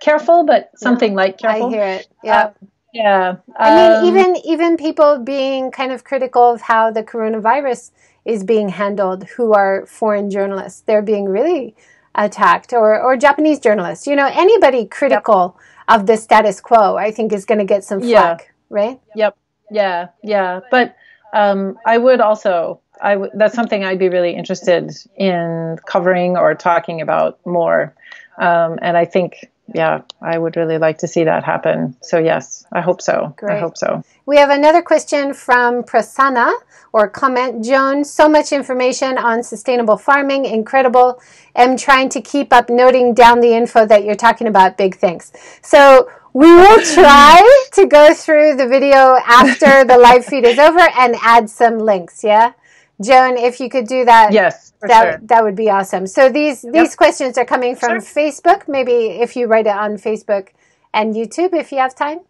[0.00, 1.66] careful, but something like careful.
[1.66, 2.08] I hear it.
[2.24, 2.38] Yeah.
[2.38, 2.50] Uh,
[2.94, 3.36] yeah.
[3.56, 7.90] I mean, um, even even people being kind of critical of how the coronavirus
[8.24, 11.74] is being handled, who are foreign journalists, they're being really
[12.18, 14.06] attacked, or or Japanese journalists.
[14.06, 15.56] You know, anybody critical
[15.88, 18.20] of the status quo, I think, is going to get some Yeah.
[18.36, 19.00] flack, right?
[19.14, 19.36] Yep.
[19.70, 20.08] Yeah.
[20.22, 20.60] Yeah.
[20.70, 20.94] But
[21.32, 22.80] um, I would also.
[23.00, 27.94] I w- that's something I'd be really interested in covering or talking about more.
[28.40, 31.96] Um, and I think, yeah, I would really like to see that happen.
[32.00, 33.34] So yes, I hope so.
[33.36, 33.56] Great.
[33.56, 34.02] I hope so.
[34.26, 36.52] We have another question from Prasanna
[36.92, 37.64] or comment.
[37.64, 40.46] Joan, so much information on sustainable farming.
[40.46, 41.20] Incredible.
[41.54, 44.76] Am trying to keep up noting down the info that you're talking about.
[44.76, 45.32] Big thanks.
[45.62, 50.80] So we will try to go through the video after the live feed is over
[50.98, 52.24] and add some links.
[52.24, 52.52] Yeah.
[53.00, 55.20] Joan, if you could do that, Yes, that, sure.
[55.24, 56.06] that would be awesome.
[56.06, 58.00] So these these questions are coming from Sure.
[58.00, 58.66] Facebook.
[58.68, 60.48] Maybe if you write it on Facebook
[60.92, 62.20] and YouTube, if you have time.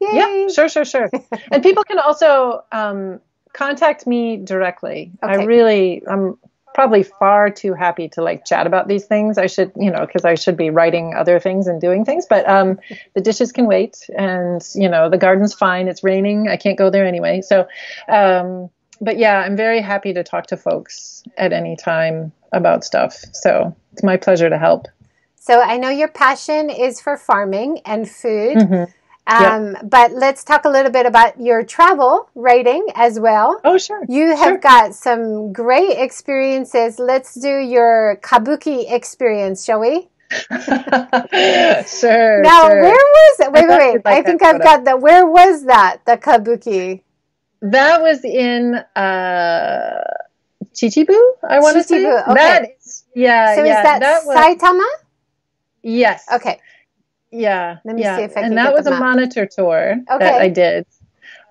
[0.00, 0.08] Yay.
[0.12, 1.10] Yeah, sure, sure, sure.
[1.52, 3.20] and people can also um,
[3.52, 5.12] contact me directly.
[5.22, 5.32] Okay.
[5.32, 6.38] I really, I'm
[6.74, 9.38] probably far too happy to like chat about these things.
[9.38, 12.26] I should, you know, because I should be writing other things and doing things.
[12.28, 12.80] But um,
[13.14, 15.88] the dishes can wait, and you know, the garden's fine.
[15.88, 16.48] It's raining.
[16.48, 17.40] I can't go there anyway.
[17.42, 17.66] So,
[18.08, 18.70] um,
[19.00, 23.24] but yeah, I'm very happy to talk to folks at any time about stuff.
[23.32, 24.86] So it's my pleasure to help.
[25.36, 28.56] So I know your passion is for farming and food.
[28.58, 28.88] Mhm.
[29.26, 33.58] Um, But let's talk a little bit about your travel writing as well.
[33.64, 34.02] Oh, sure.
[34.08, 34.58] You have Sure.
[34.58, 36.98] got some great experiences.
[36.98, 40.08] Let's do your kabuki experience, shall we?
[41.86, 42.42] sure.
[42.42, 42.82] Now, sure.
[42.82, 43.52] where was it?
[43.52, 43.92] Wait, wait, wait.
[43.94, 44.64] you'd like I think I've photo.
[44.64, 45.00] got that.
[45.00, 45.98] Where was that?
[46.06, 47.02] The kabuki.
[47.64, 50.04] That was in uh,
[50.74, 52.06] Chichibu, I want to say.
[52.06, 52.34] Okay.
[52.34, 53.78] That is, yeah, So yeah.
[53.78, 54.86] is that, was, Saitama?
[55.82, 56.26] Yes.
[56.30, 56.60] Okay.
[57.30, 57.78] Yeah.
[57.84, 58.18] Let me yeah.
[58.18, 60.24] see if I and can that get was a monitor tour Okay.
[60.24, 60.86] that I did.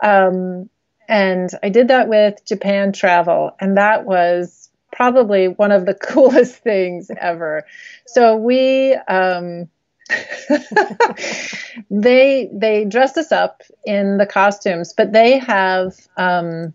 [0.03, 0.69] Um,
[1.09, 6.57] and I did that with Japan Travel, and that was probably one of the coolest
[6.57, 7.65] things ever.
[8.05, 9.67] So we um,
[11.89, 16.73] they they dressed us up in the costumes, but they have um,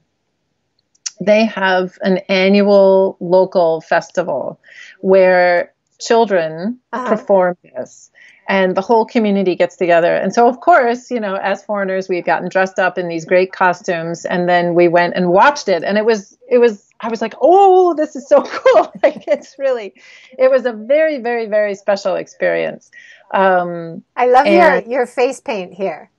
[1.21, 4.61] they have an annual local festival
[5.01, 7.05] where children Uh-huh.
[7.05, 8.11] perform this
[8.49, 10.15] and the whole community gets together.
[10.15, 13.53] And so of course you know as foreigners we'd gotten dressed up in these great
[13.53, 15.85] costumes and then we went and watched it.
[15.85, 18.93] And it was it was i was like oh this is so cool.
[19.03, 19.95] Like it's really
[20.39, 22.91] it was a very very very special experience.
[23.33, 26.11] Um I love And- your your face paint here.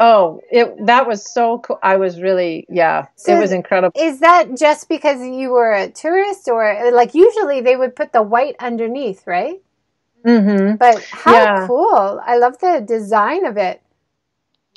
[0.00, 1.78] oh it that was so cool.
[1.82, 4.00] I was really yeah So it was incredible.
[4.00, 8.22] Is that just because you were a tourist, or like usually they would put the
[8.22, 9.60] white underneath, right?
[10.24, 11.66] Hmm But how Yeah.
[11.66, 12.20] cool!
[12.24, 13.82] I love the design of it.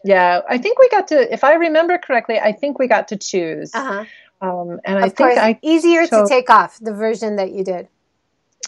[0.03, 3.17] yeah i think we got to if i remember correctly i think we got to
[3.17, 4.05] choose Uh-huh.
[4.41, 7.63] um and i Of think course, i easier to take off the version that you
[7.63, 7.87] did.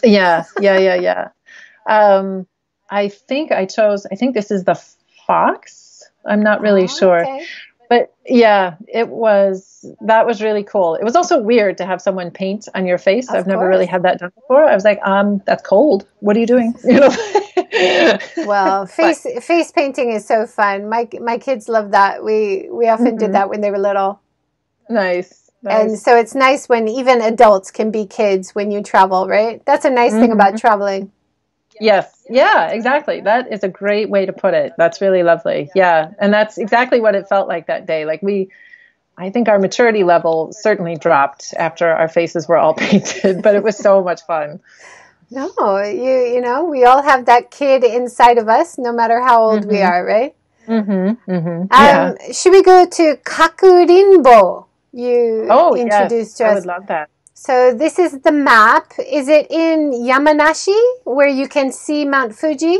[0.04, 1.30] Yeah, yeah, yeah, yeah.
[1.88, 2.48] Um,
[2.90, 4.06] I think I chose.
[4.12, 4.76] I think this is the
[5.28, 6.04] fox.
[6.26, 7.50] I'm not really Oh, sure, okay.
[7.90, 9.84] But yeah, it was.
[10.02, 10.96] That was really cool.
[10.96, 13.30] It was also weird to have someone paint on your face.
[13.30, 14.64] Of I've never really had that done before.
[14.64, 16.06] I was like, um, that's cold.
[16.20, 16.74] What are you doing?
[16.84, 18.18] You know.
[18.46, 20.90] Well, face face painting is so fun.
[20.90, 22.24] My my kids love that.
[22.24, 23.34] We we often did Mhm.
[23.34, 24.20] that when they were little.
[24.90, 25.50] nice.
[25.66, 29.64] And so it's nice when even adults can be kids when you travel, right?
[29.66, 30.34] That's a nice thing Mhm.
[30.40, 31.12] about traveling.
[31.82, 32.19] Yes.
[32.30, 33.22] Yeah, exactly.
[33.22, 34.74] That is a great way to put it.
[34.78, 35.70] That's really lovely.
[35.76, 36.12] Yeah.
[36.20, 38.06] And that's exactly what it felt like that day.
[38.06, 38.50] Like we
[39.18, 43.64] I think our maturity level certainly dropped after our faces were all painted, but it
[43.64, 44.62] was so much fun.
[45.32, 45.52] No,
[45.84, 49.66] you you know, we all have that kid inside of us no matter how old
[49.66, 49.90] we Mhm.
[49.90, 50.36] are, right?
[50.68, 51.18] Mhm.
[51.28, 51.62] Mhm.
[51.62, 52.14] Um, yeah.
[52.32, 54.66] should we go to Kakurinbo?
[54.92, 56.42] You Oh, introduced yes.
[56.42, 56.56] I us.
[56.56, 57.10] would love that.
[57.42, 58.92] So this is the map.
[59.00, 62.80] Is it in Yamanashi where you can see Mount Fuji?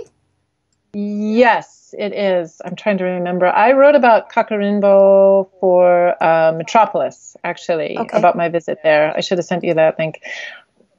[0.92, 2.62] Yes, it is.
[2.66, 3.48] I'm trying to remember.
[3.48, 8.18] I wrote about Kakurinbo for uh, Metropolis, actually, Okay.
[8.18, 9.16] about my visit there.
[9.16, 10.20] I should have sent you that link.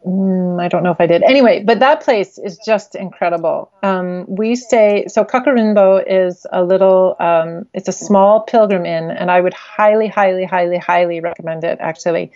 [0.06, 1.22] Mm, I don't know if I did.
[1.22, 3.70] Anyway, but that place is just incredible.
[3.82, 9.30] Um, we stay, so Kakurinbo is a little, um, it's a small pilgrim inn, and
[9.30, 12.32] I would highly, highly, highly, highly recommend it, actually.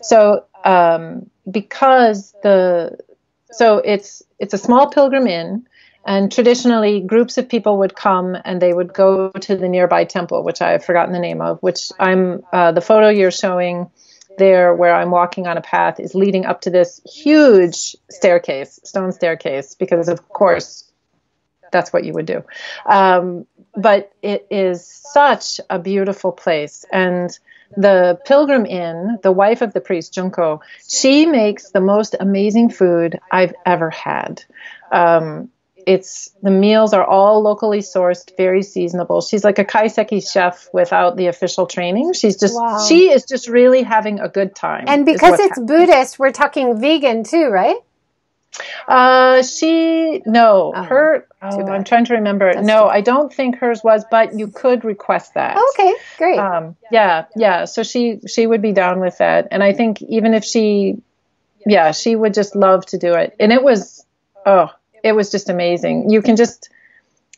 [0.00, 2.98] So, um, because the,
[3.50, 5.66] so it's, it's a small pilgrim inn,
[6.06, 10.44] and traditionally, groups of people would come and they would go to the nearby temple,
[10.44, 13.90] which I have forgotten the name of, which I'm, uh, the photo you're showing
[14.38, 19.12] there where I'm walking on a path is leading up to this huge staircase, stone
[19.12, 20.90] staircase, because of course
[21.70, 22.44] that's what you would do.
[22.86, 26.84] Um, but it is such a beautiful place.
[26.90, 27.36] And
[27.76, 33.18] the Pilgrim Inn, the wife of the priest, Junko, she makes the most amazing food
[33.30, 34.42] I've ever had.
[34.90, 35.50] Um,
[35.88, 39.22] it's the meals are all locally sourced, very seasonable.
[39.22, 42.12] She's like a kaiseki chef without the official training.
[42.12, 42.84] She's just Wow.
[42.86, 44.84] she is just really having a good time.
[44.86, 45.58] And because it's.
[45.58, 47.78] Buddhist, we're talking vegan too, right?
[48.86, 51.26] Uh, she no, Oh, her.
[51.40, 51.66] Oh.
[51.66, 52.52] I'm trying to remember.
[52.52, 55.56] That's no, I don't think hers was, but you could request that.
[55.70, 56.38] Okay, great.
[56.38, 57.64] Um, yeah, yeah.
[57.64, 61.00] So she she would be down with that, and I think even if she,
[61.64, 63.36] yeah, she would just love to do it.
[63.38, 64.04] And it was,
[64.44, 64.70] oh,
[65.02, 66.10] it was just amazing.
[66.10, 66.70] You can just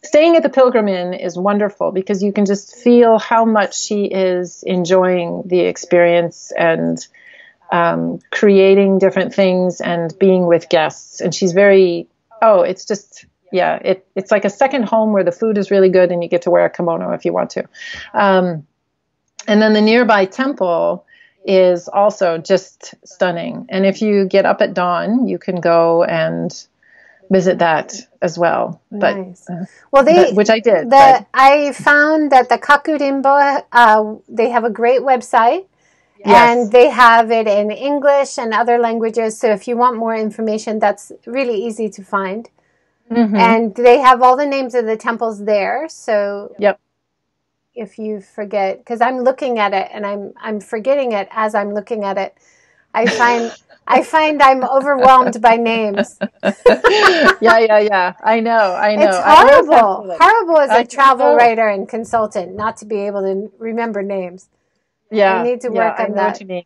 [0.03, 4.05] staying at the Pilgrim Inn is wonderful because you can just feel how much she
[4.05, 7.07] is enjoying the experience and
[7.71, 11.21] um, creating different things and being with guests.
[11.21, 12.09] And she's very,
[12.43, 15.91] oh, it's just, yeah, it, it's like a second home where the food is really
[15.91, 17.69] good and you get to wear a kimono if you want to.
[18.15, 18.67] Um,
[19.47, 21.07] and then the nearby temple
[21.45, 23.67] is also just stunning.
[23.69, 26.53] And if you get up at dawn, you can go and
[27.31, 28.81] visit that as well.
[28.91, 29.49] But nice.
[29.49, 30.91] uh, Well, they but- which I did.
[30.91, 35.67] the I found that the Kakurinbo uh, they have a great website.
[36.19, 36.37] yes.
[36.37, 39.39] And they have it in English and other languages.
[39.39, 42.43] So if you want more information, that's really easy to find.
[43.11, 43.37] Mhm.
[43.49, 45.89] And they have all the names of the temples there.
[45.89, 46.79] So Yep.
[47.75, 51.73] if you forget, because I'm looking at it and I'm I'm forgetting it as I'm
[51.79, 52.35] looking at it,
[52.93, 53.45] I find
[53.91, 56.19] I find I'm overwhelmed by names.
[56.45, 58.13] yeah, yeah, yeah.
[58.23, 59.03] I know, I know.
[59.09, 60.17] It's I always have to, horrible.
[60.19, 64.49] horrible as a travel writer and consultant not to be able to remember names.
[65.11, 66.33] yeah, I need to yeah, work I on that.
[66.33, 66.65] What you mean.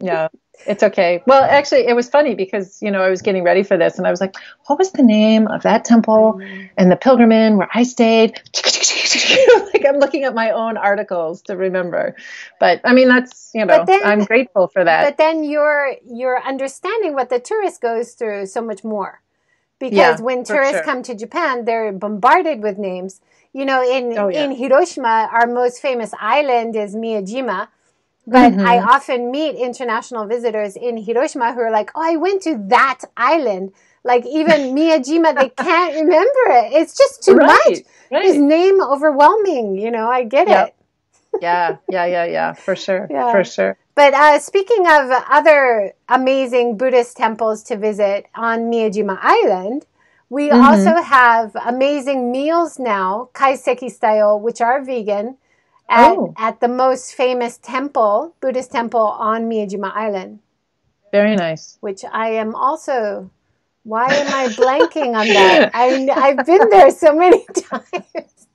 [0.00, 0.28] yeah,
[0.66, 1.22] It's okay.
[1.26, 4.06] Well, actually, it was funny because you know I was getting ready for this, and
[4.06, 4.36] I was like,
[4.66, 6.70] "What was the name of that temple mm.
[6.76, 8.40] and the pilgrim inn where I stayed?"
[9.72, 12.16] like I'm looking at my own articles to remember.
[12.60, 15.04] But I mean, that's you know, then, I'm grateful for that.
[15.04, 19.22] But then you're you're understanding what the tourist goes through so much more,
[19.80, 20.84] because yeah, when tourists sure.
[20.84, 23.20] come to Japan, they're bombarded with names.
[23.52, 24.44] You know, in oh, yeah.
[24.44, 27.68] in Hiroshima, our most famous island is Miyajima
[28.26, 28.66] but mm-hmm.
[28.66, 33.00] I often meet international visitors in Hiroshima who are like, "Oh, I went to that
[33.16, 33.72] island."
[34.04, 36.72] Like even Miyajima, they can't remember it.
[36.72, 37.78] It's just too right, much.
[38.10, 38.24] Right.
[38.24, 39.76] His name overwhelming.
[39.76, 40.68] You know, I get yep.
[40.68, 41.42] it.
[41.42, 43.32] yeah, yeah, yeah, yeah, for sure, yeah.
[43.32, 43.76] for sure.
[43.94, 49.84] But uh, speaking of other amazing Buddhist temples to visit on Miyajima Island,
[50.30, 50.62] we mm-hmm.
[50.62, 55.36] also have amazing meals now, kaiseki style, which are vegan
[55.88, 56.34] at, oh.
[56.38, 60.40] at the most famous temple, Buddhist temple on Miyajima Island.
[61.12, 61.76] Very nice.
[61.80, 63.30] Which I am also.
[63.84, 65.70] Why am I blanking on that?
[65.74, 68.46] I, I've been there so many times.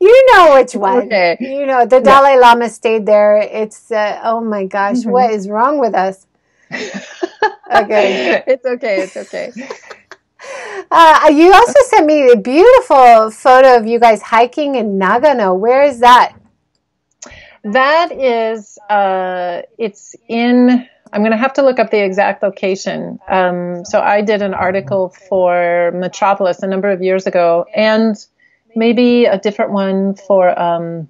[0.00, 1.06] You know which one.
[1.06, 1.36] Okay.
[1.40, 3.36] You know, the Dalai Lama stayed there.
[3.38, 5.10] It's, uh, oh my gosh, mm-hmm.
[5.10, 6.26] what is wrong with us?
[6.70, 8.42] okay.
[8.46, 9.02] It's okay.
[9.02, 9.52] It's okay.
[10.90, 15.58] Uh, you also sent me a beautiful photo of you guys hiking in Nagano.
[15.58, 16.34] Where is that?
[17.64, 20.86] That is, uh, it's in.
[21.12, 23.20] I'm going to have to look up the exact location.
[23.28, 28.16] Um, so I did an article for Metropolis a number of years ago, and
[28.74, 31.08] maybe a different one for um,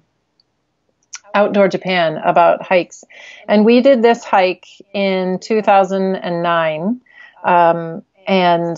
[1.33, 3.03] Outdoor Japan about hikes.
[3.47, 7.01] And we did this hike in 2009,
[7.43, 8.77] um, and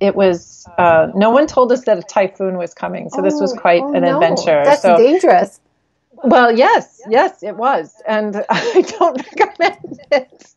[0.00, 3.52] it was uh, no one told us that a typhoon was coming, so this was
[3.52, 4.16] oh, quite oh, an no.
[4.16, 4.62] adventure.
[4.64, 5.60] That's so, dangerous.
[6.24, 10.54] Well, yes, yes, it was, and I don't recommend it.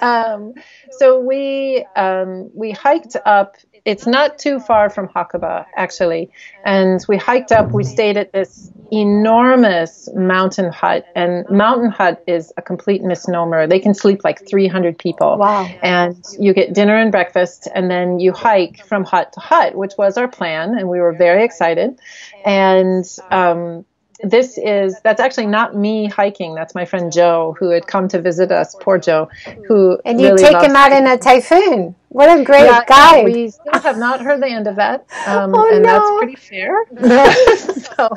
[0.00, 0.54] Um,
[0.92, 3.56] so we um, we hiked up.
[3.84, 6.30] It's not too far from Hakuba, actually,
[6.64, 7.72] and we hiked up.
[7.72, 13.66] We stayed at this enormous mountain hut, and mountain hut is a complete misnomer.
[13.66, 15.36] They can sleep like 300 people.
[15.36, 15.68] Wow!
[15.82, 19.94] And you get dinner and breakfast, and then you hike from hut to hut, which
[19.98, 21.98] was our plan, and we were very excited.
[22.44, 23.84] And um,
[24.22, 26.54] this is that's actually not me hiking.
[26.54, 28.76] That's my friend Joe who had come to visit us.
[28.80, 29.28] Poor Joe,
[29.66, 31.06] who and you really take him out hiking.
[31.06, 31.94] in a typhoon.
[32.08, 33.24] What a great yeah, guide!
[33.24, 35.88] We still have not heard the end of that, um, oh, and no.
[35.88, 36.84] that's pretty fair.
[37.96, 38.14] so,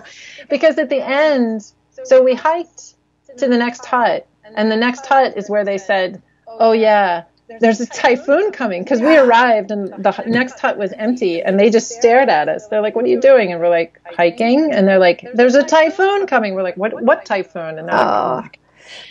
[0.50, 1.72] because at the end,
[2.04, 2.94] so we hiked
[3.38, 7.24] to the next hut, and the next hut is where they said, "Oh yeah."
[7.60, 11.70] There's a typhoon coming because we arrived and the next hut was empty and they
[11.70, 14.88] just stared at us they're like what are you doing and we're like hiking and
[14.88, 18.42] they're like there's a typhoon coming we're like what what typhoon and they're oh.
[18.44, 18.60] like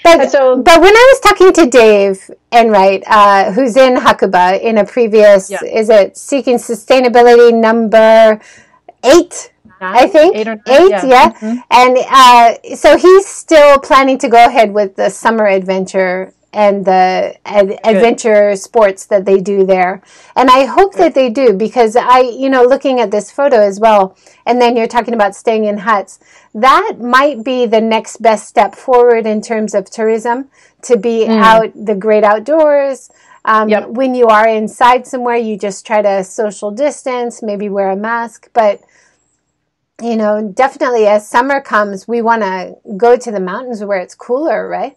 [0.02, 4.78] but, so, but when I was talking to Dave Enright, uh, who's in Hakuba in
[4.78, 5.62] a previous, yeah.
[5.64, 8.40] is it Seeking Sustainability number
[9.04, 9.52] eight?
[9.78, 9.96] Nine?
[9.96, 11.32] I think eight, eight yeah, yeah.
[11.32, 11.58] Mm-hmm.
[11.70, 17.36] and uh, so he's still planning to go ahead with the summer adventure and the
[17.44, 20.02] ad- adventure sports that they do there.
[20.34, 23.78] And I hope that they do because I, you know, looking at this photo as
[23.78, 24.16] well,
[24.46, 26.18] and then you're talking about staying in huts,
[26.54, 30.48] that might be the next best step forward in terms of tourism
[30.82, 31.38] to be mm.
[31.42, 33.10] out the great outdoors.
[33.44, 33.88] Um, yep.
[33.88, 38.50] When you are inside somewhere, you just try to social distance, maybe wear a mask,
[38.52, 38.80] but
[40.02, 44.14] you know, definitely as summer comes, we want to go to the mountains where it's
[44.14, 44.96] cooler, right?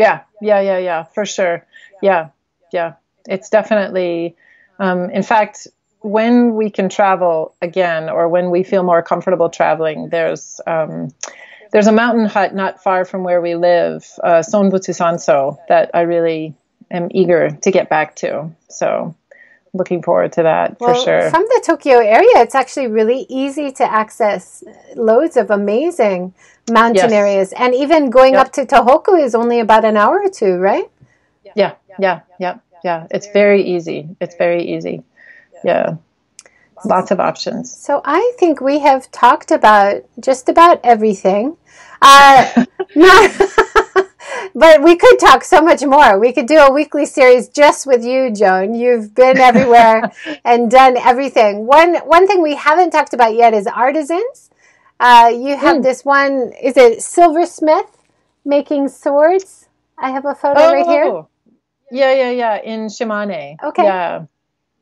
[0.00, 1.66] Yeah, yeah, yeah, yeah, for sure.
[2.02, 2.30] Yeah,
[2.72, 2.94] yeah.
[3.26, 4.36] It's definitely,
[4.78, 5.68] um, in fact,
[6.00, 11.10] when we can travel again or when we feel more comfortable traveling, there's um,
[11.72, 16.00] there's a mountain hut not far from where we live, uh, Sonbutsu Sanso, that I
[16.00, 16.54] really
[16.90, 18.50] am eager to get back to.
[18.68, 19.14] So
[19.72, 21.30] looking forward to that well, for sure.
[21.30, 24.64] From the Tokyo area, it's actually really easy to access
[24.96, 26.34] loads of amazing
[26.70, 27.12] mountain yes.
[27.12, 27.52] areas.
[27.52, 28.46] And even going yep.
[28.46, 30.90] up to Tohoku is only about an hour or two, right?
[31.54, 33.06] Yeah, yeah, yeah, yeah.
[33.10, 34.08] It's very easy.
[34.20, 35.02] It's very easy.
[35.64, 35.96] Yeah.
[36.84, 37.76] Lots of options.
[37.76, 41.56] So I think we have talked about just about everything.
[42.00, 42.64] Uh,
[42.94, 43.30] not
[44.54, 46.18] but we could talk so much more.
[46.18, 48.74] We could do a weekly series just with you, Joan.
[48.74, 50.10] You've been everywhere
[50.44, 51.66] and done everything.
[51.66, 54.49] One one thing we haven't talked about yet is artisans.
[55.00, 55.82] Uh, you have mm.
[55.82, 56.52] this one.
[56.62, 58.06] Is it silversmith
[58.44, 59.68] making swords?
[59.98, 61.04] I have a photo oh, right here.
[61.04, 61.28] Oh.
[61.90, 62.56] Yeah, yeah, yeah.
[62.62, 63.56] In Shimane.
[63.62, 63.82] Okay.
[63.82, 64.26] Yeah,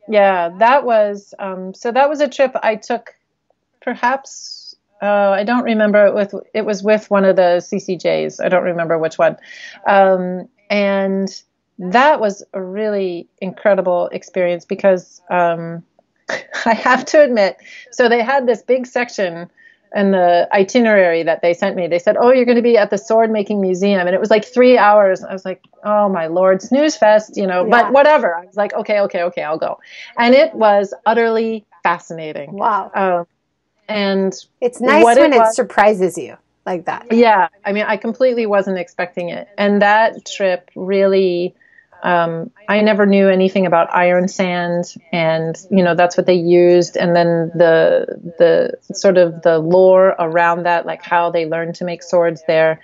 [0.09, 0.51] yeah.
[0.59, 1.93] That was um, so.
[1.93, 3.15] That was a trip I took,
[3.81, 4.59] perhaps
[5.01, 8.45] uh, I don't remember it with it was with one of the CCJs.
[8.45, 9.37] I don't remember which one.
[9.87, 11.29] Um, and
[11.79, 15.85] that was a really incredible experience because um,
[16.67, 17.59] I have to admit,
[17.93, 19.49] so they had this big section
[19.95, 21.87] in the itinerary that they sent me.
[21.87, 24.31] They said, "Oh, you're going to be at the sword making museum," and it was
[24.31, 25.23] like three hours.
[25.25, 27.65] I was like, "Oh my lord, snooze fest," you know.
[27.65, 27.71] Yeah.
[27.71, 28.37] But whatever.
[28.37, 29.79] I was like, "Okay, okay, okay, I'll go,"
[30.19, 32.53] and it was utterly fascinating.
[32.53, 32.91] Wow.
[32.95, 33.27] Um,
[33.89, 36.37] and it's nice when it, was, it surprises you
[36.67, 37.07] like that.
[37.11, 41.55] Yeah, I mean, I completely wasn't expecting it, and that trip really
[42.03, 46.97] um, I never knew anything about iron sand, and you know that's what they used.
[46.97, 48.07] And then the
[48.39, 52.81] the sort of the lore around that, like how they learned to make swords there,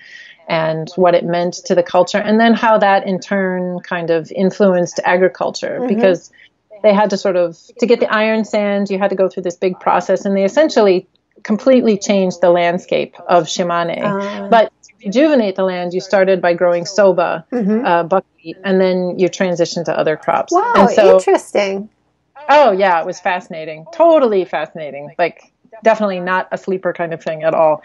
[0.49, 4.33] and what it meant to the culture, and then how that in turn kind of
[4.33, 5.95] influenced agriculture mm-hmm.
[5.95, 6.33] because
[6.83, 9.45] they had to sort of to get the iron sand, you had to go through
[9.45, 11.07] this big process, and they essentially
[11.43, 14.03] completely changed the landscape of Shimane.
[14.03, 14.49] Uh.
[14.49, 14.72] But
[15.05, 17.85] rejuvenate the land, you started by growing soba, mm-hmm.
[17.85, 20.53] uh, buckwheat, and then you transitioned to other crops.
[20.53, 21.91] Wow, so, interesting.
[22.49, 23.87] Oh yeah, it was fascinating.
[23.93, 25.11] Totally fascinating.
[25.18, 27.82] Like definitely not a sleeper kind of thing at all.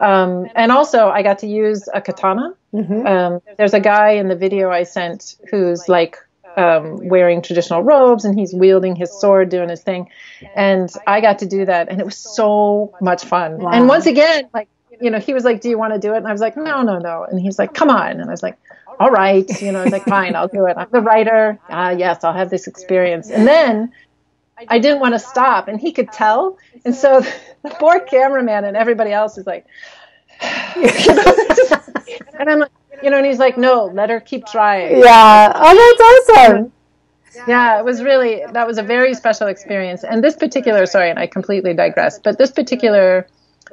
[0.00, 2.54] Um, and also, I got to use a katana.
[2.72, 3.06] Mm-hmm.
[3.06, 6.18] Um, there's a guy in the video I sent who's like
[6.56, 10.08] um, wearing traditional robes and he's wielding his sword, doing his thing.
[10.54, 13.58] And I got to do that, and it was so much fun.
[13.58, 13.70] Wow.
[13.70, 14.68] And once again, like
[15.00, 16.56] you know, he was like, "Do you want to do it?" And I was like,
[16.56, 18.58] "No, no, no." And he's like, "Come on!" And I was like,
[18.98, 20.76] "All right," you know, I was like, "Fine, I'll do it.
[20.76, 21.58] I'm the writer.
[21.68, 23.92] Ah, yes, I'll have this experience." And then
[24.68, 26.58] I didn't want to stop, and he could tell.
[26.84, 27.20] And so
[27.62, 29.66] the poor cameraman and everybody else is like,
[32.38, 32.70] and I'm like,
[33.02, 35.52] you know, and he's like, "No, let her keep trying." Yeah.
[35.54, 36.72] Oh, that's awesome.
[37.46, 40.04] Yeah, it was really that was a very special experience.
[40.04, 43.26] And this particular, sorry, and I completely digress, but this particular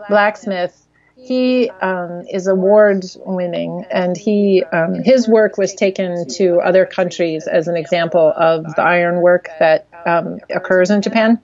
[0.07, 6.85] blacksmith he um, is award winning, and he um, his work was taken to other
[6.85, 11.41] countries as an example of the iron work that um, occurs in Japan.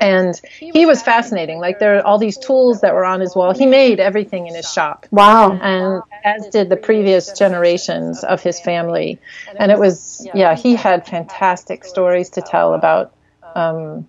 [0.00, 1.58] And he was fascinating.
[1.60, 3.52] Like there are all these tools that were on his wall.
[3.52, 5.06] He made everything in his shop.
[5.10, 5.52] Wow.
[5.52, 9.18] And as did the previous generations of his family.
[9.58, 13.14] And it was, yeah, he had fantastic stories to tell about,
[13.54, 14.08] um,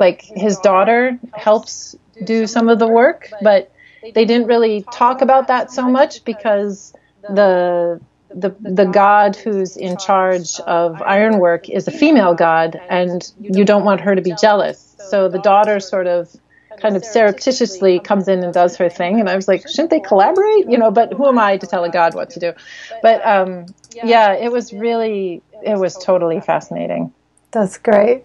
[0.00, 3.72] like his daughter helps do some of the work, but
[4.02, 8.00] they didn't really talk about that so much because the
[8.34, 13.84] the the god who's in charge of ironwork is a female god and you don't
[13.84, 14.96] want her to be jealous.
[15.08, 16.34] So the daughter sort of
[16.80, 20.00] kind of surreptitiously comes in and does her thing and i was like shouldn't they
[20.00, 20.68] collaborate?
[20.68, 22.52] You know but who am i to tell a god what to do?
[23.02, 23.66] But um,
[24.02, 27.12] yeah it was really it was totally fascinating.
[27.52, 28.24] That's great.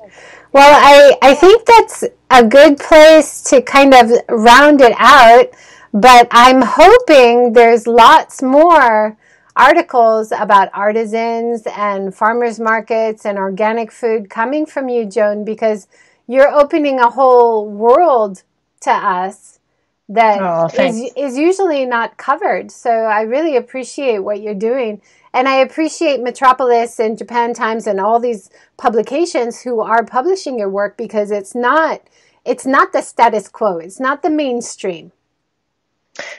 [0.51, 5.49] Well i i think that's a good place to kind of round it out
[5.93, 9.17] but I'm hoping there's lots more
[9.55, 15.87] articles about artisans and farmers markets and organic food coming from you, Joan, because
[16.27, 18.43] you're opening a whole world
[18.81, 19.59] to us
[20.07, 22.71] that oh, is, is usually not covered.
[22.71, 25.01] So I really appreciate what you're doing.
[25.33, 30.69] And I appreciate Metropolis and Japan Times and all these publications who are publishing your
[30.69, 32.01] work because it's not
[32.45, 33.77] it's not the status quo.
[33.77, 35.11] It's not the mainstream.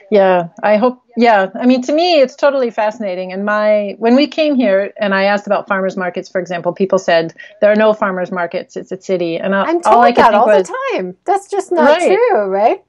[0.09, 1.01] Yeah, I hope.
[1.17, 3.31] Yeah, I mean, to me, it's totally fascinating.
[3.31, 6.99] And my when we came here and I asked about farmers markets, for example, people
[6.99, 8.75] said there are no farmers markets.
[8.75, 11.17] It's a city, and uh, I, am told all I that all was, the time.
[11.25, 12.83] That's just not right, true, right?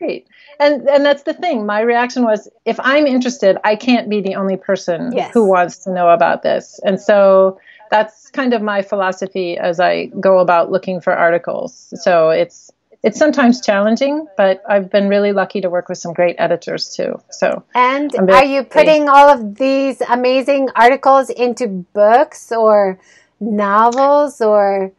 [0.00, 0.26] Right.
[0.58, 1.66] And and that's the thing.
[1.66, 5.32] My reaction was, if I'm interested, I can't be the only person yes.
[5.34, 6.80] who wants to know about this.
[6.84, 7.58] And so
[7.90, 11.92] that's kind of my philosophy as I go about looking for articles.
[12.02, 12.70] So it's
[13.06, 17.22] it's sometimes challenging, but I've been really lucky to work with some great editors too.
[17.30, 22.98] So, and are you putting all of these amazing articles into books or
[23.38, 24.90] novels or?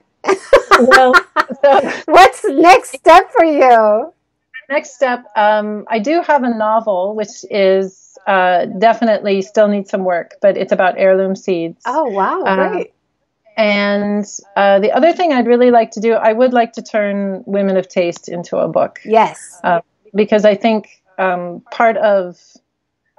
[0.80, 1.14] well,
[1.62, 4.14] so, what's next step for you?
[4.70, 10.06] Next step, um, I do have a novel which is uh, definitely still needs some
[10.06, 11.82] work, but it's about heirloom seeds.
[11.86, 12.94] Oh wow, uh, great!
[13.58, 14.24] And
[14.56, 17.76] uh, the other thing I'd really like to do, I would like to turn Women
[17.76, 19.00] of Taste into a book.
[19.04, 19.60] Yes.
[19.64, 19.82] Uh,
[20.14, 20.88] because I think
[21.18, 22.40] um, part of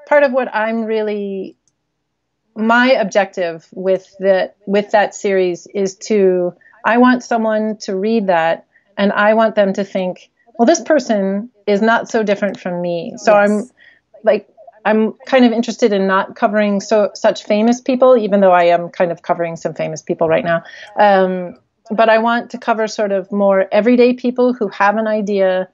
[0.07, 1.57] part of what I'm really
[2.57, 8.67] my objective with that with that series is to I want someone to read that
[8.97, 13.15] and I want them to think, well, this person is not so different from me.
[13.17, 13.51] So yes.
[13.51, 13.71] I'm
[14.25, 14.49] like
[14.89, 18.89] I'm kind of interested in not covering so such famous people, even though I am
[18.89, 20.63] kind of covering some famous people right now.
[20.99, 21.59] Um,
[21.91, 25.69] but I want to cover sort of more everyday people who have an idea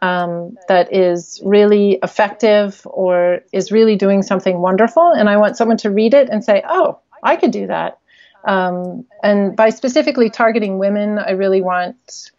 [0.00, 5.78] um, that is really effective or is really doing something wonderful, and I want someone
[5.78, 7.98] to read it and say, "Oh, I could do that.
[8.44, 12.30] Um, and by specifically targeting women, I really want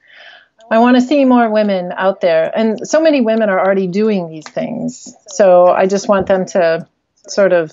[0.72, 2.52] I want to see more women out there.
[2.56, 5.14] And so many women are already doing these things.
[5.28, 6.88] So I just want them to
[7.28, 7.72] sort of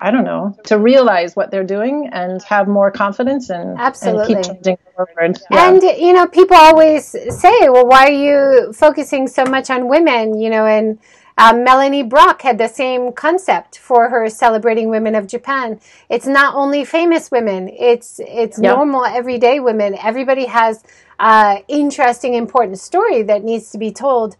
[0.00, 4.34] I don't know, to realize what they're doing and have more confidence and, Absolutely.
[4.36, 5.38] and keep changing forward.
[5.50, 5.68] Yeah.
[5.68, 10.38] And you know, people always say, "Well, why are you focusing so much on women?"
[10.38, 11.00] You know, and
[11.38, 15.80] um, Melanie Brock had the same concept for her celebrating women of Japan.
[16.10, 18.74] It's not only famous women; it's it's Yep.
[18.76, 19.96] normal, everyday women.
[20.02, 20.82] Everybody has
[21.20, 24.36] uh, interesting, important story that needs to be told.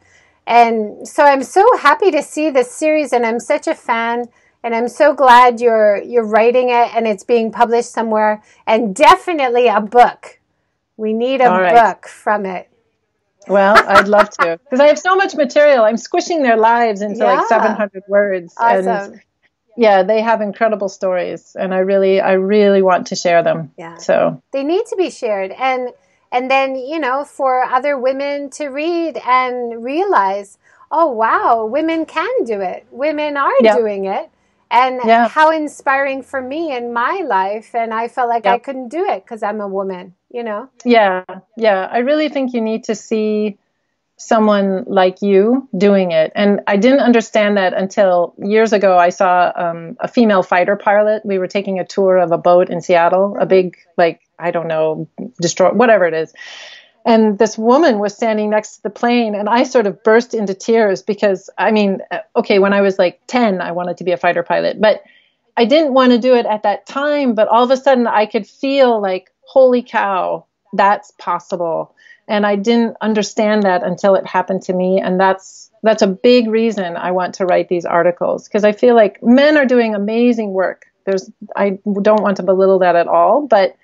[0.46, 4.28] And so I'm so happy to see this series, and I'm such a fan.
[4.64, 8.42] And I'm so glad you're you're writing it and it's being published somewhere.
[8.66, 10.40] And definitely a book.
[10.96, 11.72] We need a right.
[11.72, 12.68] book from it.
[13.48, 15.84] Well, I'd love to because I have so much material.
[15.84, 17.34] I'm squishing their lives into Yeah.
[17.36, 18.88] like 700 words, Awesome.
[18.88, 19.20] and
[19.76, 23.72] yeah, they have incredible stories, and I really, I really want to share them.
[23.76, 23.96] Yeah.
[23.98, 25.90] So they need to be shared and
[26.30, 30.58] and then you know for other women to read and realize
[30.90, 33.76] oh wow women can do it women are Yeah.
[33.76, 34.28] doing it
[34.70, 35.28] and Yeah.
[35.28, 39.24] how inspiring for me in my life and i felt like i couldn't do it
[39.24, 41.24] because i'm a woman you know yeah,
[41.56, 43.58] yeah, I really think you need to see
[44.16, 48.98] someone like you doing it, and I didn't understand that until years ago.
[48.98, 51.24] I saw um, a female fighter pilot.
[51.24, 54.68] We were taking a tour of a boat in Seattle, a big like I don't
[54.68, 55.08] know,
[55.40, 56.32] destroy whatever it is.
[57.04, 60.54] And this woman was standing next to the plane, and I sort of burst into
[60.54, 62.00] tears because I mean,
[62.36, 65.02] okay, when I was like 10, I wanted to be a fighter pilot, but
[65.56, 67.34] I didn't want to do it at that time.
[67.34, 71.94] But all of a sudden, I could feel like, holy cow, that's possible.
[72.28, 75.00] And I didn't understand that until it happened to me.
[75.00, 78.94] And that's that's a big reason I want to write these articles because I feel
[78.94, 80.86] like men are doing amazing work.
[81.06, 83.76] There's I don't want to belittle that at all, but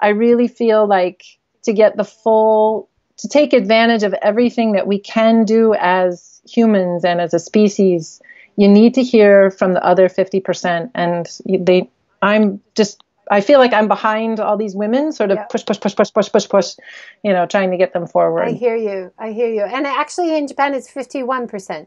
[0.00, 1.24] I really feel like
[1.66, 2.88] to get the full,
[3.18, 8.20] to take advantage of everything that we can do as humans and as a species,
[8.56, 10.90] you need to hear from the other 50%.
[10.94, 11.90] And they,
[12.22, 15.44] I'm just, I feel like I'm behind all these women, sort of Yeah.
[15.44, 16.74] push, push, push, push, push, push, push,
[17.22, 18.44] you know, trying to get them forward.
[18.44, 21.86] i hear you i hear you and actually in japan it's 51%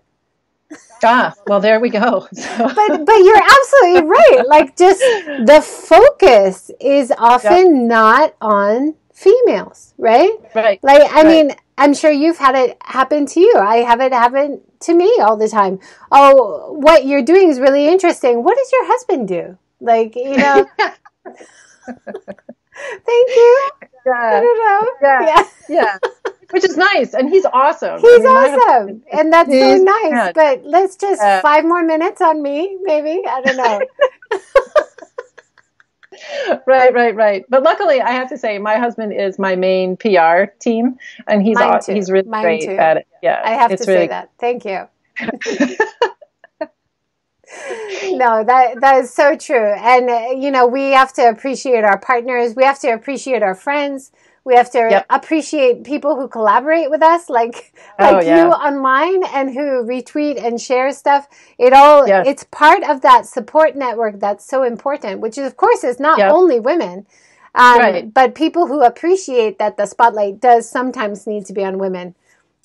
[1.03, 2.27] ah, well, there we go.
[2.34, 9.93] So, but but you're absolutely right like just the focus is often not on females
[9.97, 10.80] right right.
[10.82, 11.26] Like, I Right.
[11.28, 11.47] mean,
[11.78, 13.53] I'm sure you've had it happen to you.
[13.57, 15.80] I have it happen to me all the time.
[16.11, 18.43] Oh, what you're doing is really interesting.
[18.45, 19.57] What does your husband do?
[19.82, 20.65] Like, you know,
[23.09, 23.70] thank you.
[23.72, 24.39] I Yeah.
[24.41, 24.82] don't know.
[25.01, 25.43] Yeah.
[25.70, 25.97] Yeah.
[26.51, 27.13] Which is nice.
[27.13, 27.95] And he's awesome.
[27.95, 29.03] I He's mean, my husband- awesome.
[29.20, 30.32] And that's so nice.
[30.34, 31.41] But let's just Yeah.
[31.41, 33.22] five more minutes on me, maybe.
[33.28, 33.80] I don't know.
[36.67, 37.45] right, right, right.
[37.49, 40.97] But luckily, I have to say, my husband is my main PR team,
[41.28, 41.93] and he's too.
[41.93, 42.78] he's really Mine great too.
[42.78, 43.07] at it.
[43.22, 44.32] Yeah, I have to really say that.
[44.39, 44.88] Thank you.
[48.17, 49.74] no, that that is so true.
[49.74, 52.55] And uh, you know, we have to appreciate our partners.
[52.55, 54.11] We have to appreciate our friends.
[54.50, 55.06] We have to Yep.
[55.12, 58.38] appreciate people who collaborate with us, like Oh, like yeah.
[58.38, 61.28] you online, and who retweet and share stuff.
[61.60, 62.26] It all Yes.
[62.28, 65.20] it's part of that support network that's so important.
[65.22, 66.32] Which is, of course, is not Yep.
[66.34, 67.06] only women.
[67.54, 68.14] Um, Right.
[68.14, 72.16] But people who appreciate that the spotlight does sometimes need to be on women.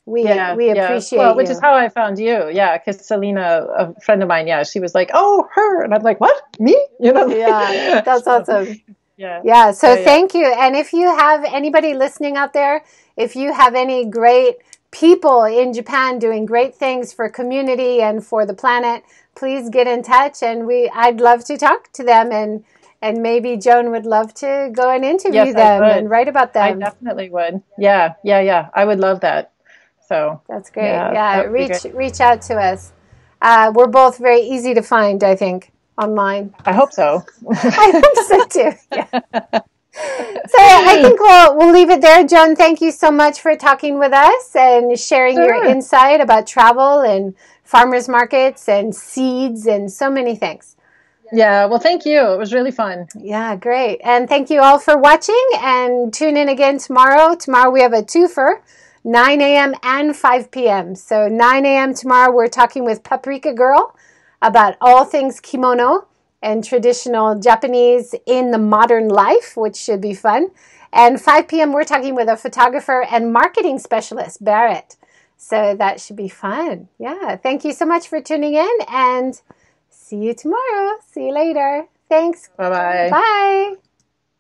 [0.07, 0.85] We yeah, we yeah.
[0.85, 1.53] appreciate well, which you.
[1.53, 2.49] is how I found you.
[2.51, 6.03] Yeah, because Selena, a friend of mine, yeah, she was like, "Oh, her," and I'm
[6.03, 6.37] like, "What?
[6.59, 7.27] Me?" You know?
[7.29, 8.81] yeah, that's So, awesome.
[9.17, 9.43] Yeah.
[9.45, 10.05] Yeah, so Yeah, yeah.
[10.05, 10.47] thank you.
[10.47, 12.85] And if you have anybody listening out there,
[13.17, 14.57] if you have any great
[14.91, 19.03] people in Japan doing great things for community and for the planet,
[19.35, 22.65] please get in touch and we I'd love to talk to them and
[23.03, 26.81] and maybe Joan would love to go and interview Yes, them and write about them
[26.81, 27.63] I definitely would.
[27.77, 28.69] Yeah, yeah, yeah.
[28.73, 29.53] I would love that.
[30.09, 30.87] So That's great.
[30.87, 32.93] Yeah, Yeah, that reach reach out to us.
[33.43, 36.55] Uh, we're both very easy to find, I think, online.
[36.65, 37.25] I hope so.
[37.51, 38.73] I hope so too.
[38.93, 39.61] Yeah.
[40.47, 42.57] So I think we'll we'll leave it there, Joan.
[42.57, 47.35] Thank you so much for talking with us and sharing your insight about travel and
[47.63, 50.77] farmers markets and seeds and so many things.
[51.33, 51.67] yeah.
[51.67, 52.21] Well, thank you.
[52.33, 53.07] It was really fun.
[53.17, 54.01] Yeah, great.
[54.05, 57.35] And thank you all for watching and tune in again tomorrow.
[57.35, 58.61] Tomorrow we have a twofer,
[59.05, 59.75] 9 a.m.
[59.83, 60.95] and 5 p.m.
[60.95, 61.95] So 9 a.m.
[61.95, 63.97] tomorrow we're talking with Paprika Girl
[64.45, 66.07] about all things kimono
[66.43, 70.51] and traditional Japanese in the modern life, which should be fun.
[70.93, 71.73] And 5 p.m.
[71.73, 74.97] we're talking with a photographer and marketing specialist, Barrett.
[75.37, 76.89] So that should be fun.
[76.99, 77.37] Yeah.
[77.37, 79.41] Thank you so much for tuning in and
[79.91, 80.99] see you tomorrow.
[81.11, 81.87] See you later.
[82.09, 82.51] Thanks.
[82.57, 83.11] Bye-bye.
[83.11, 83.84] Bye.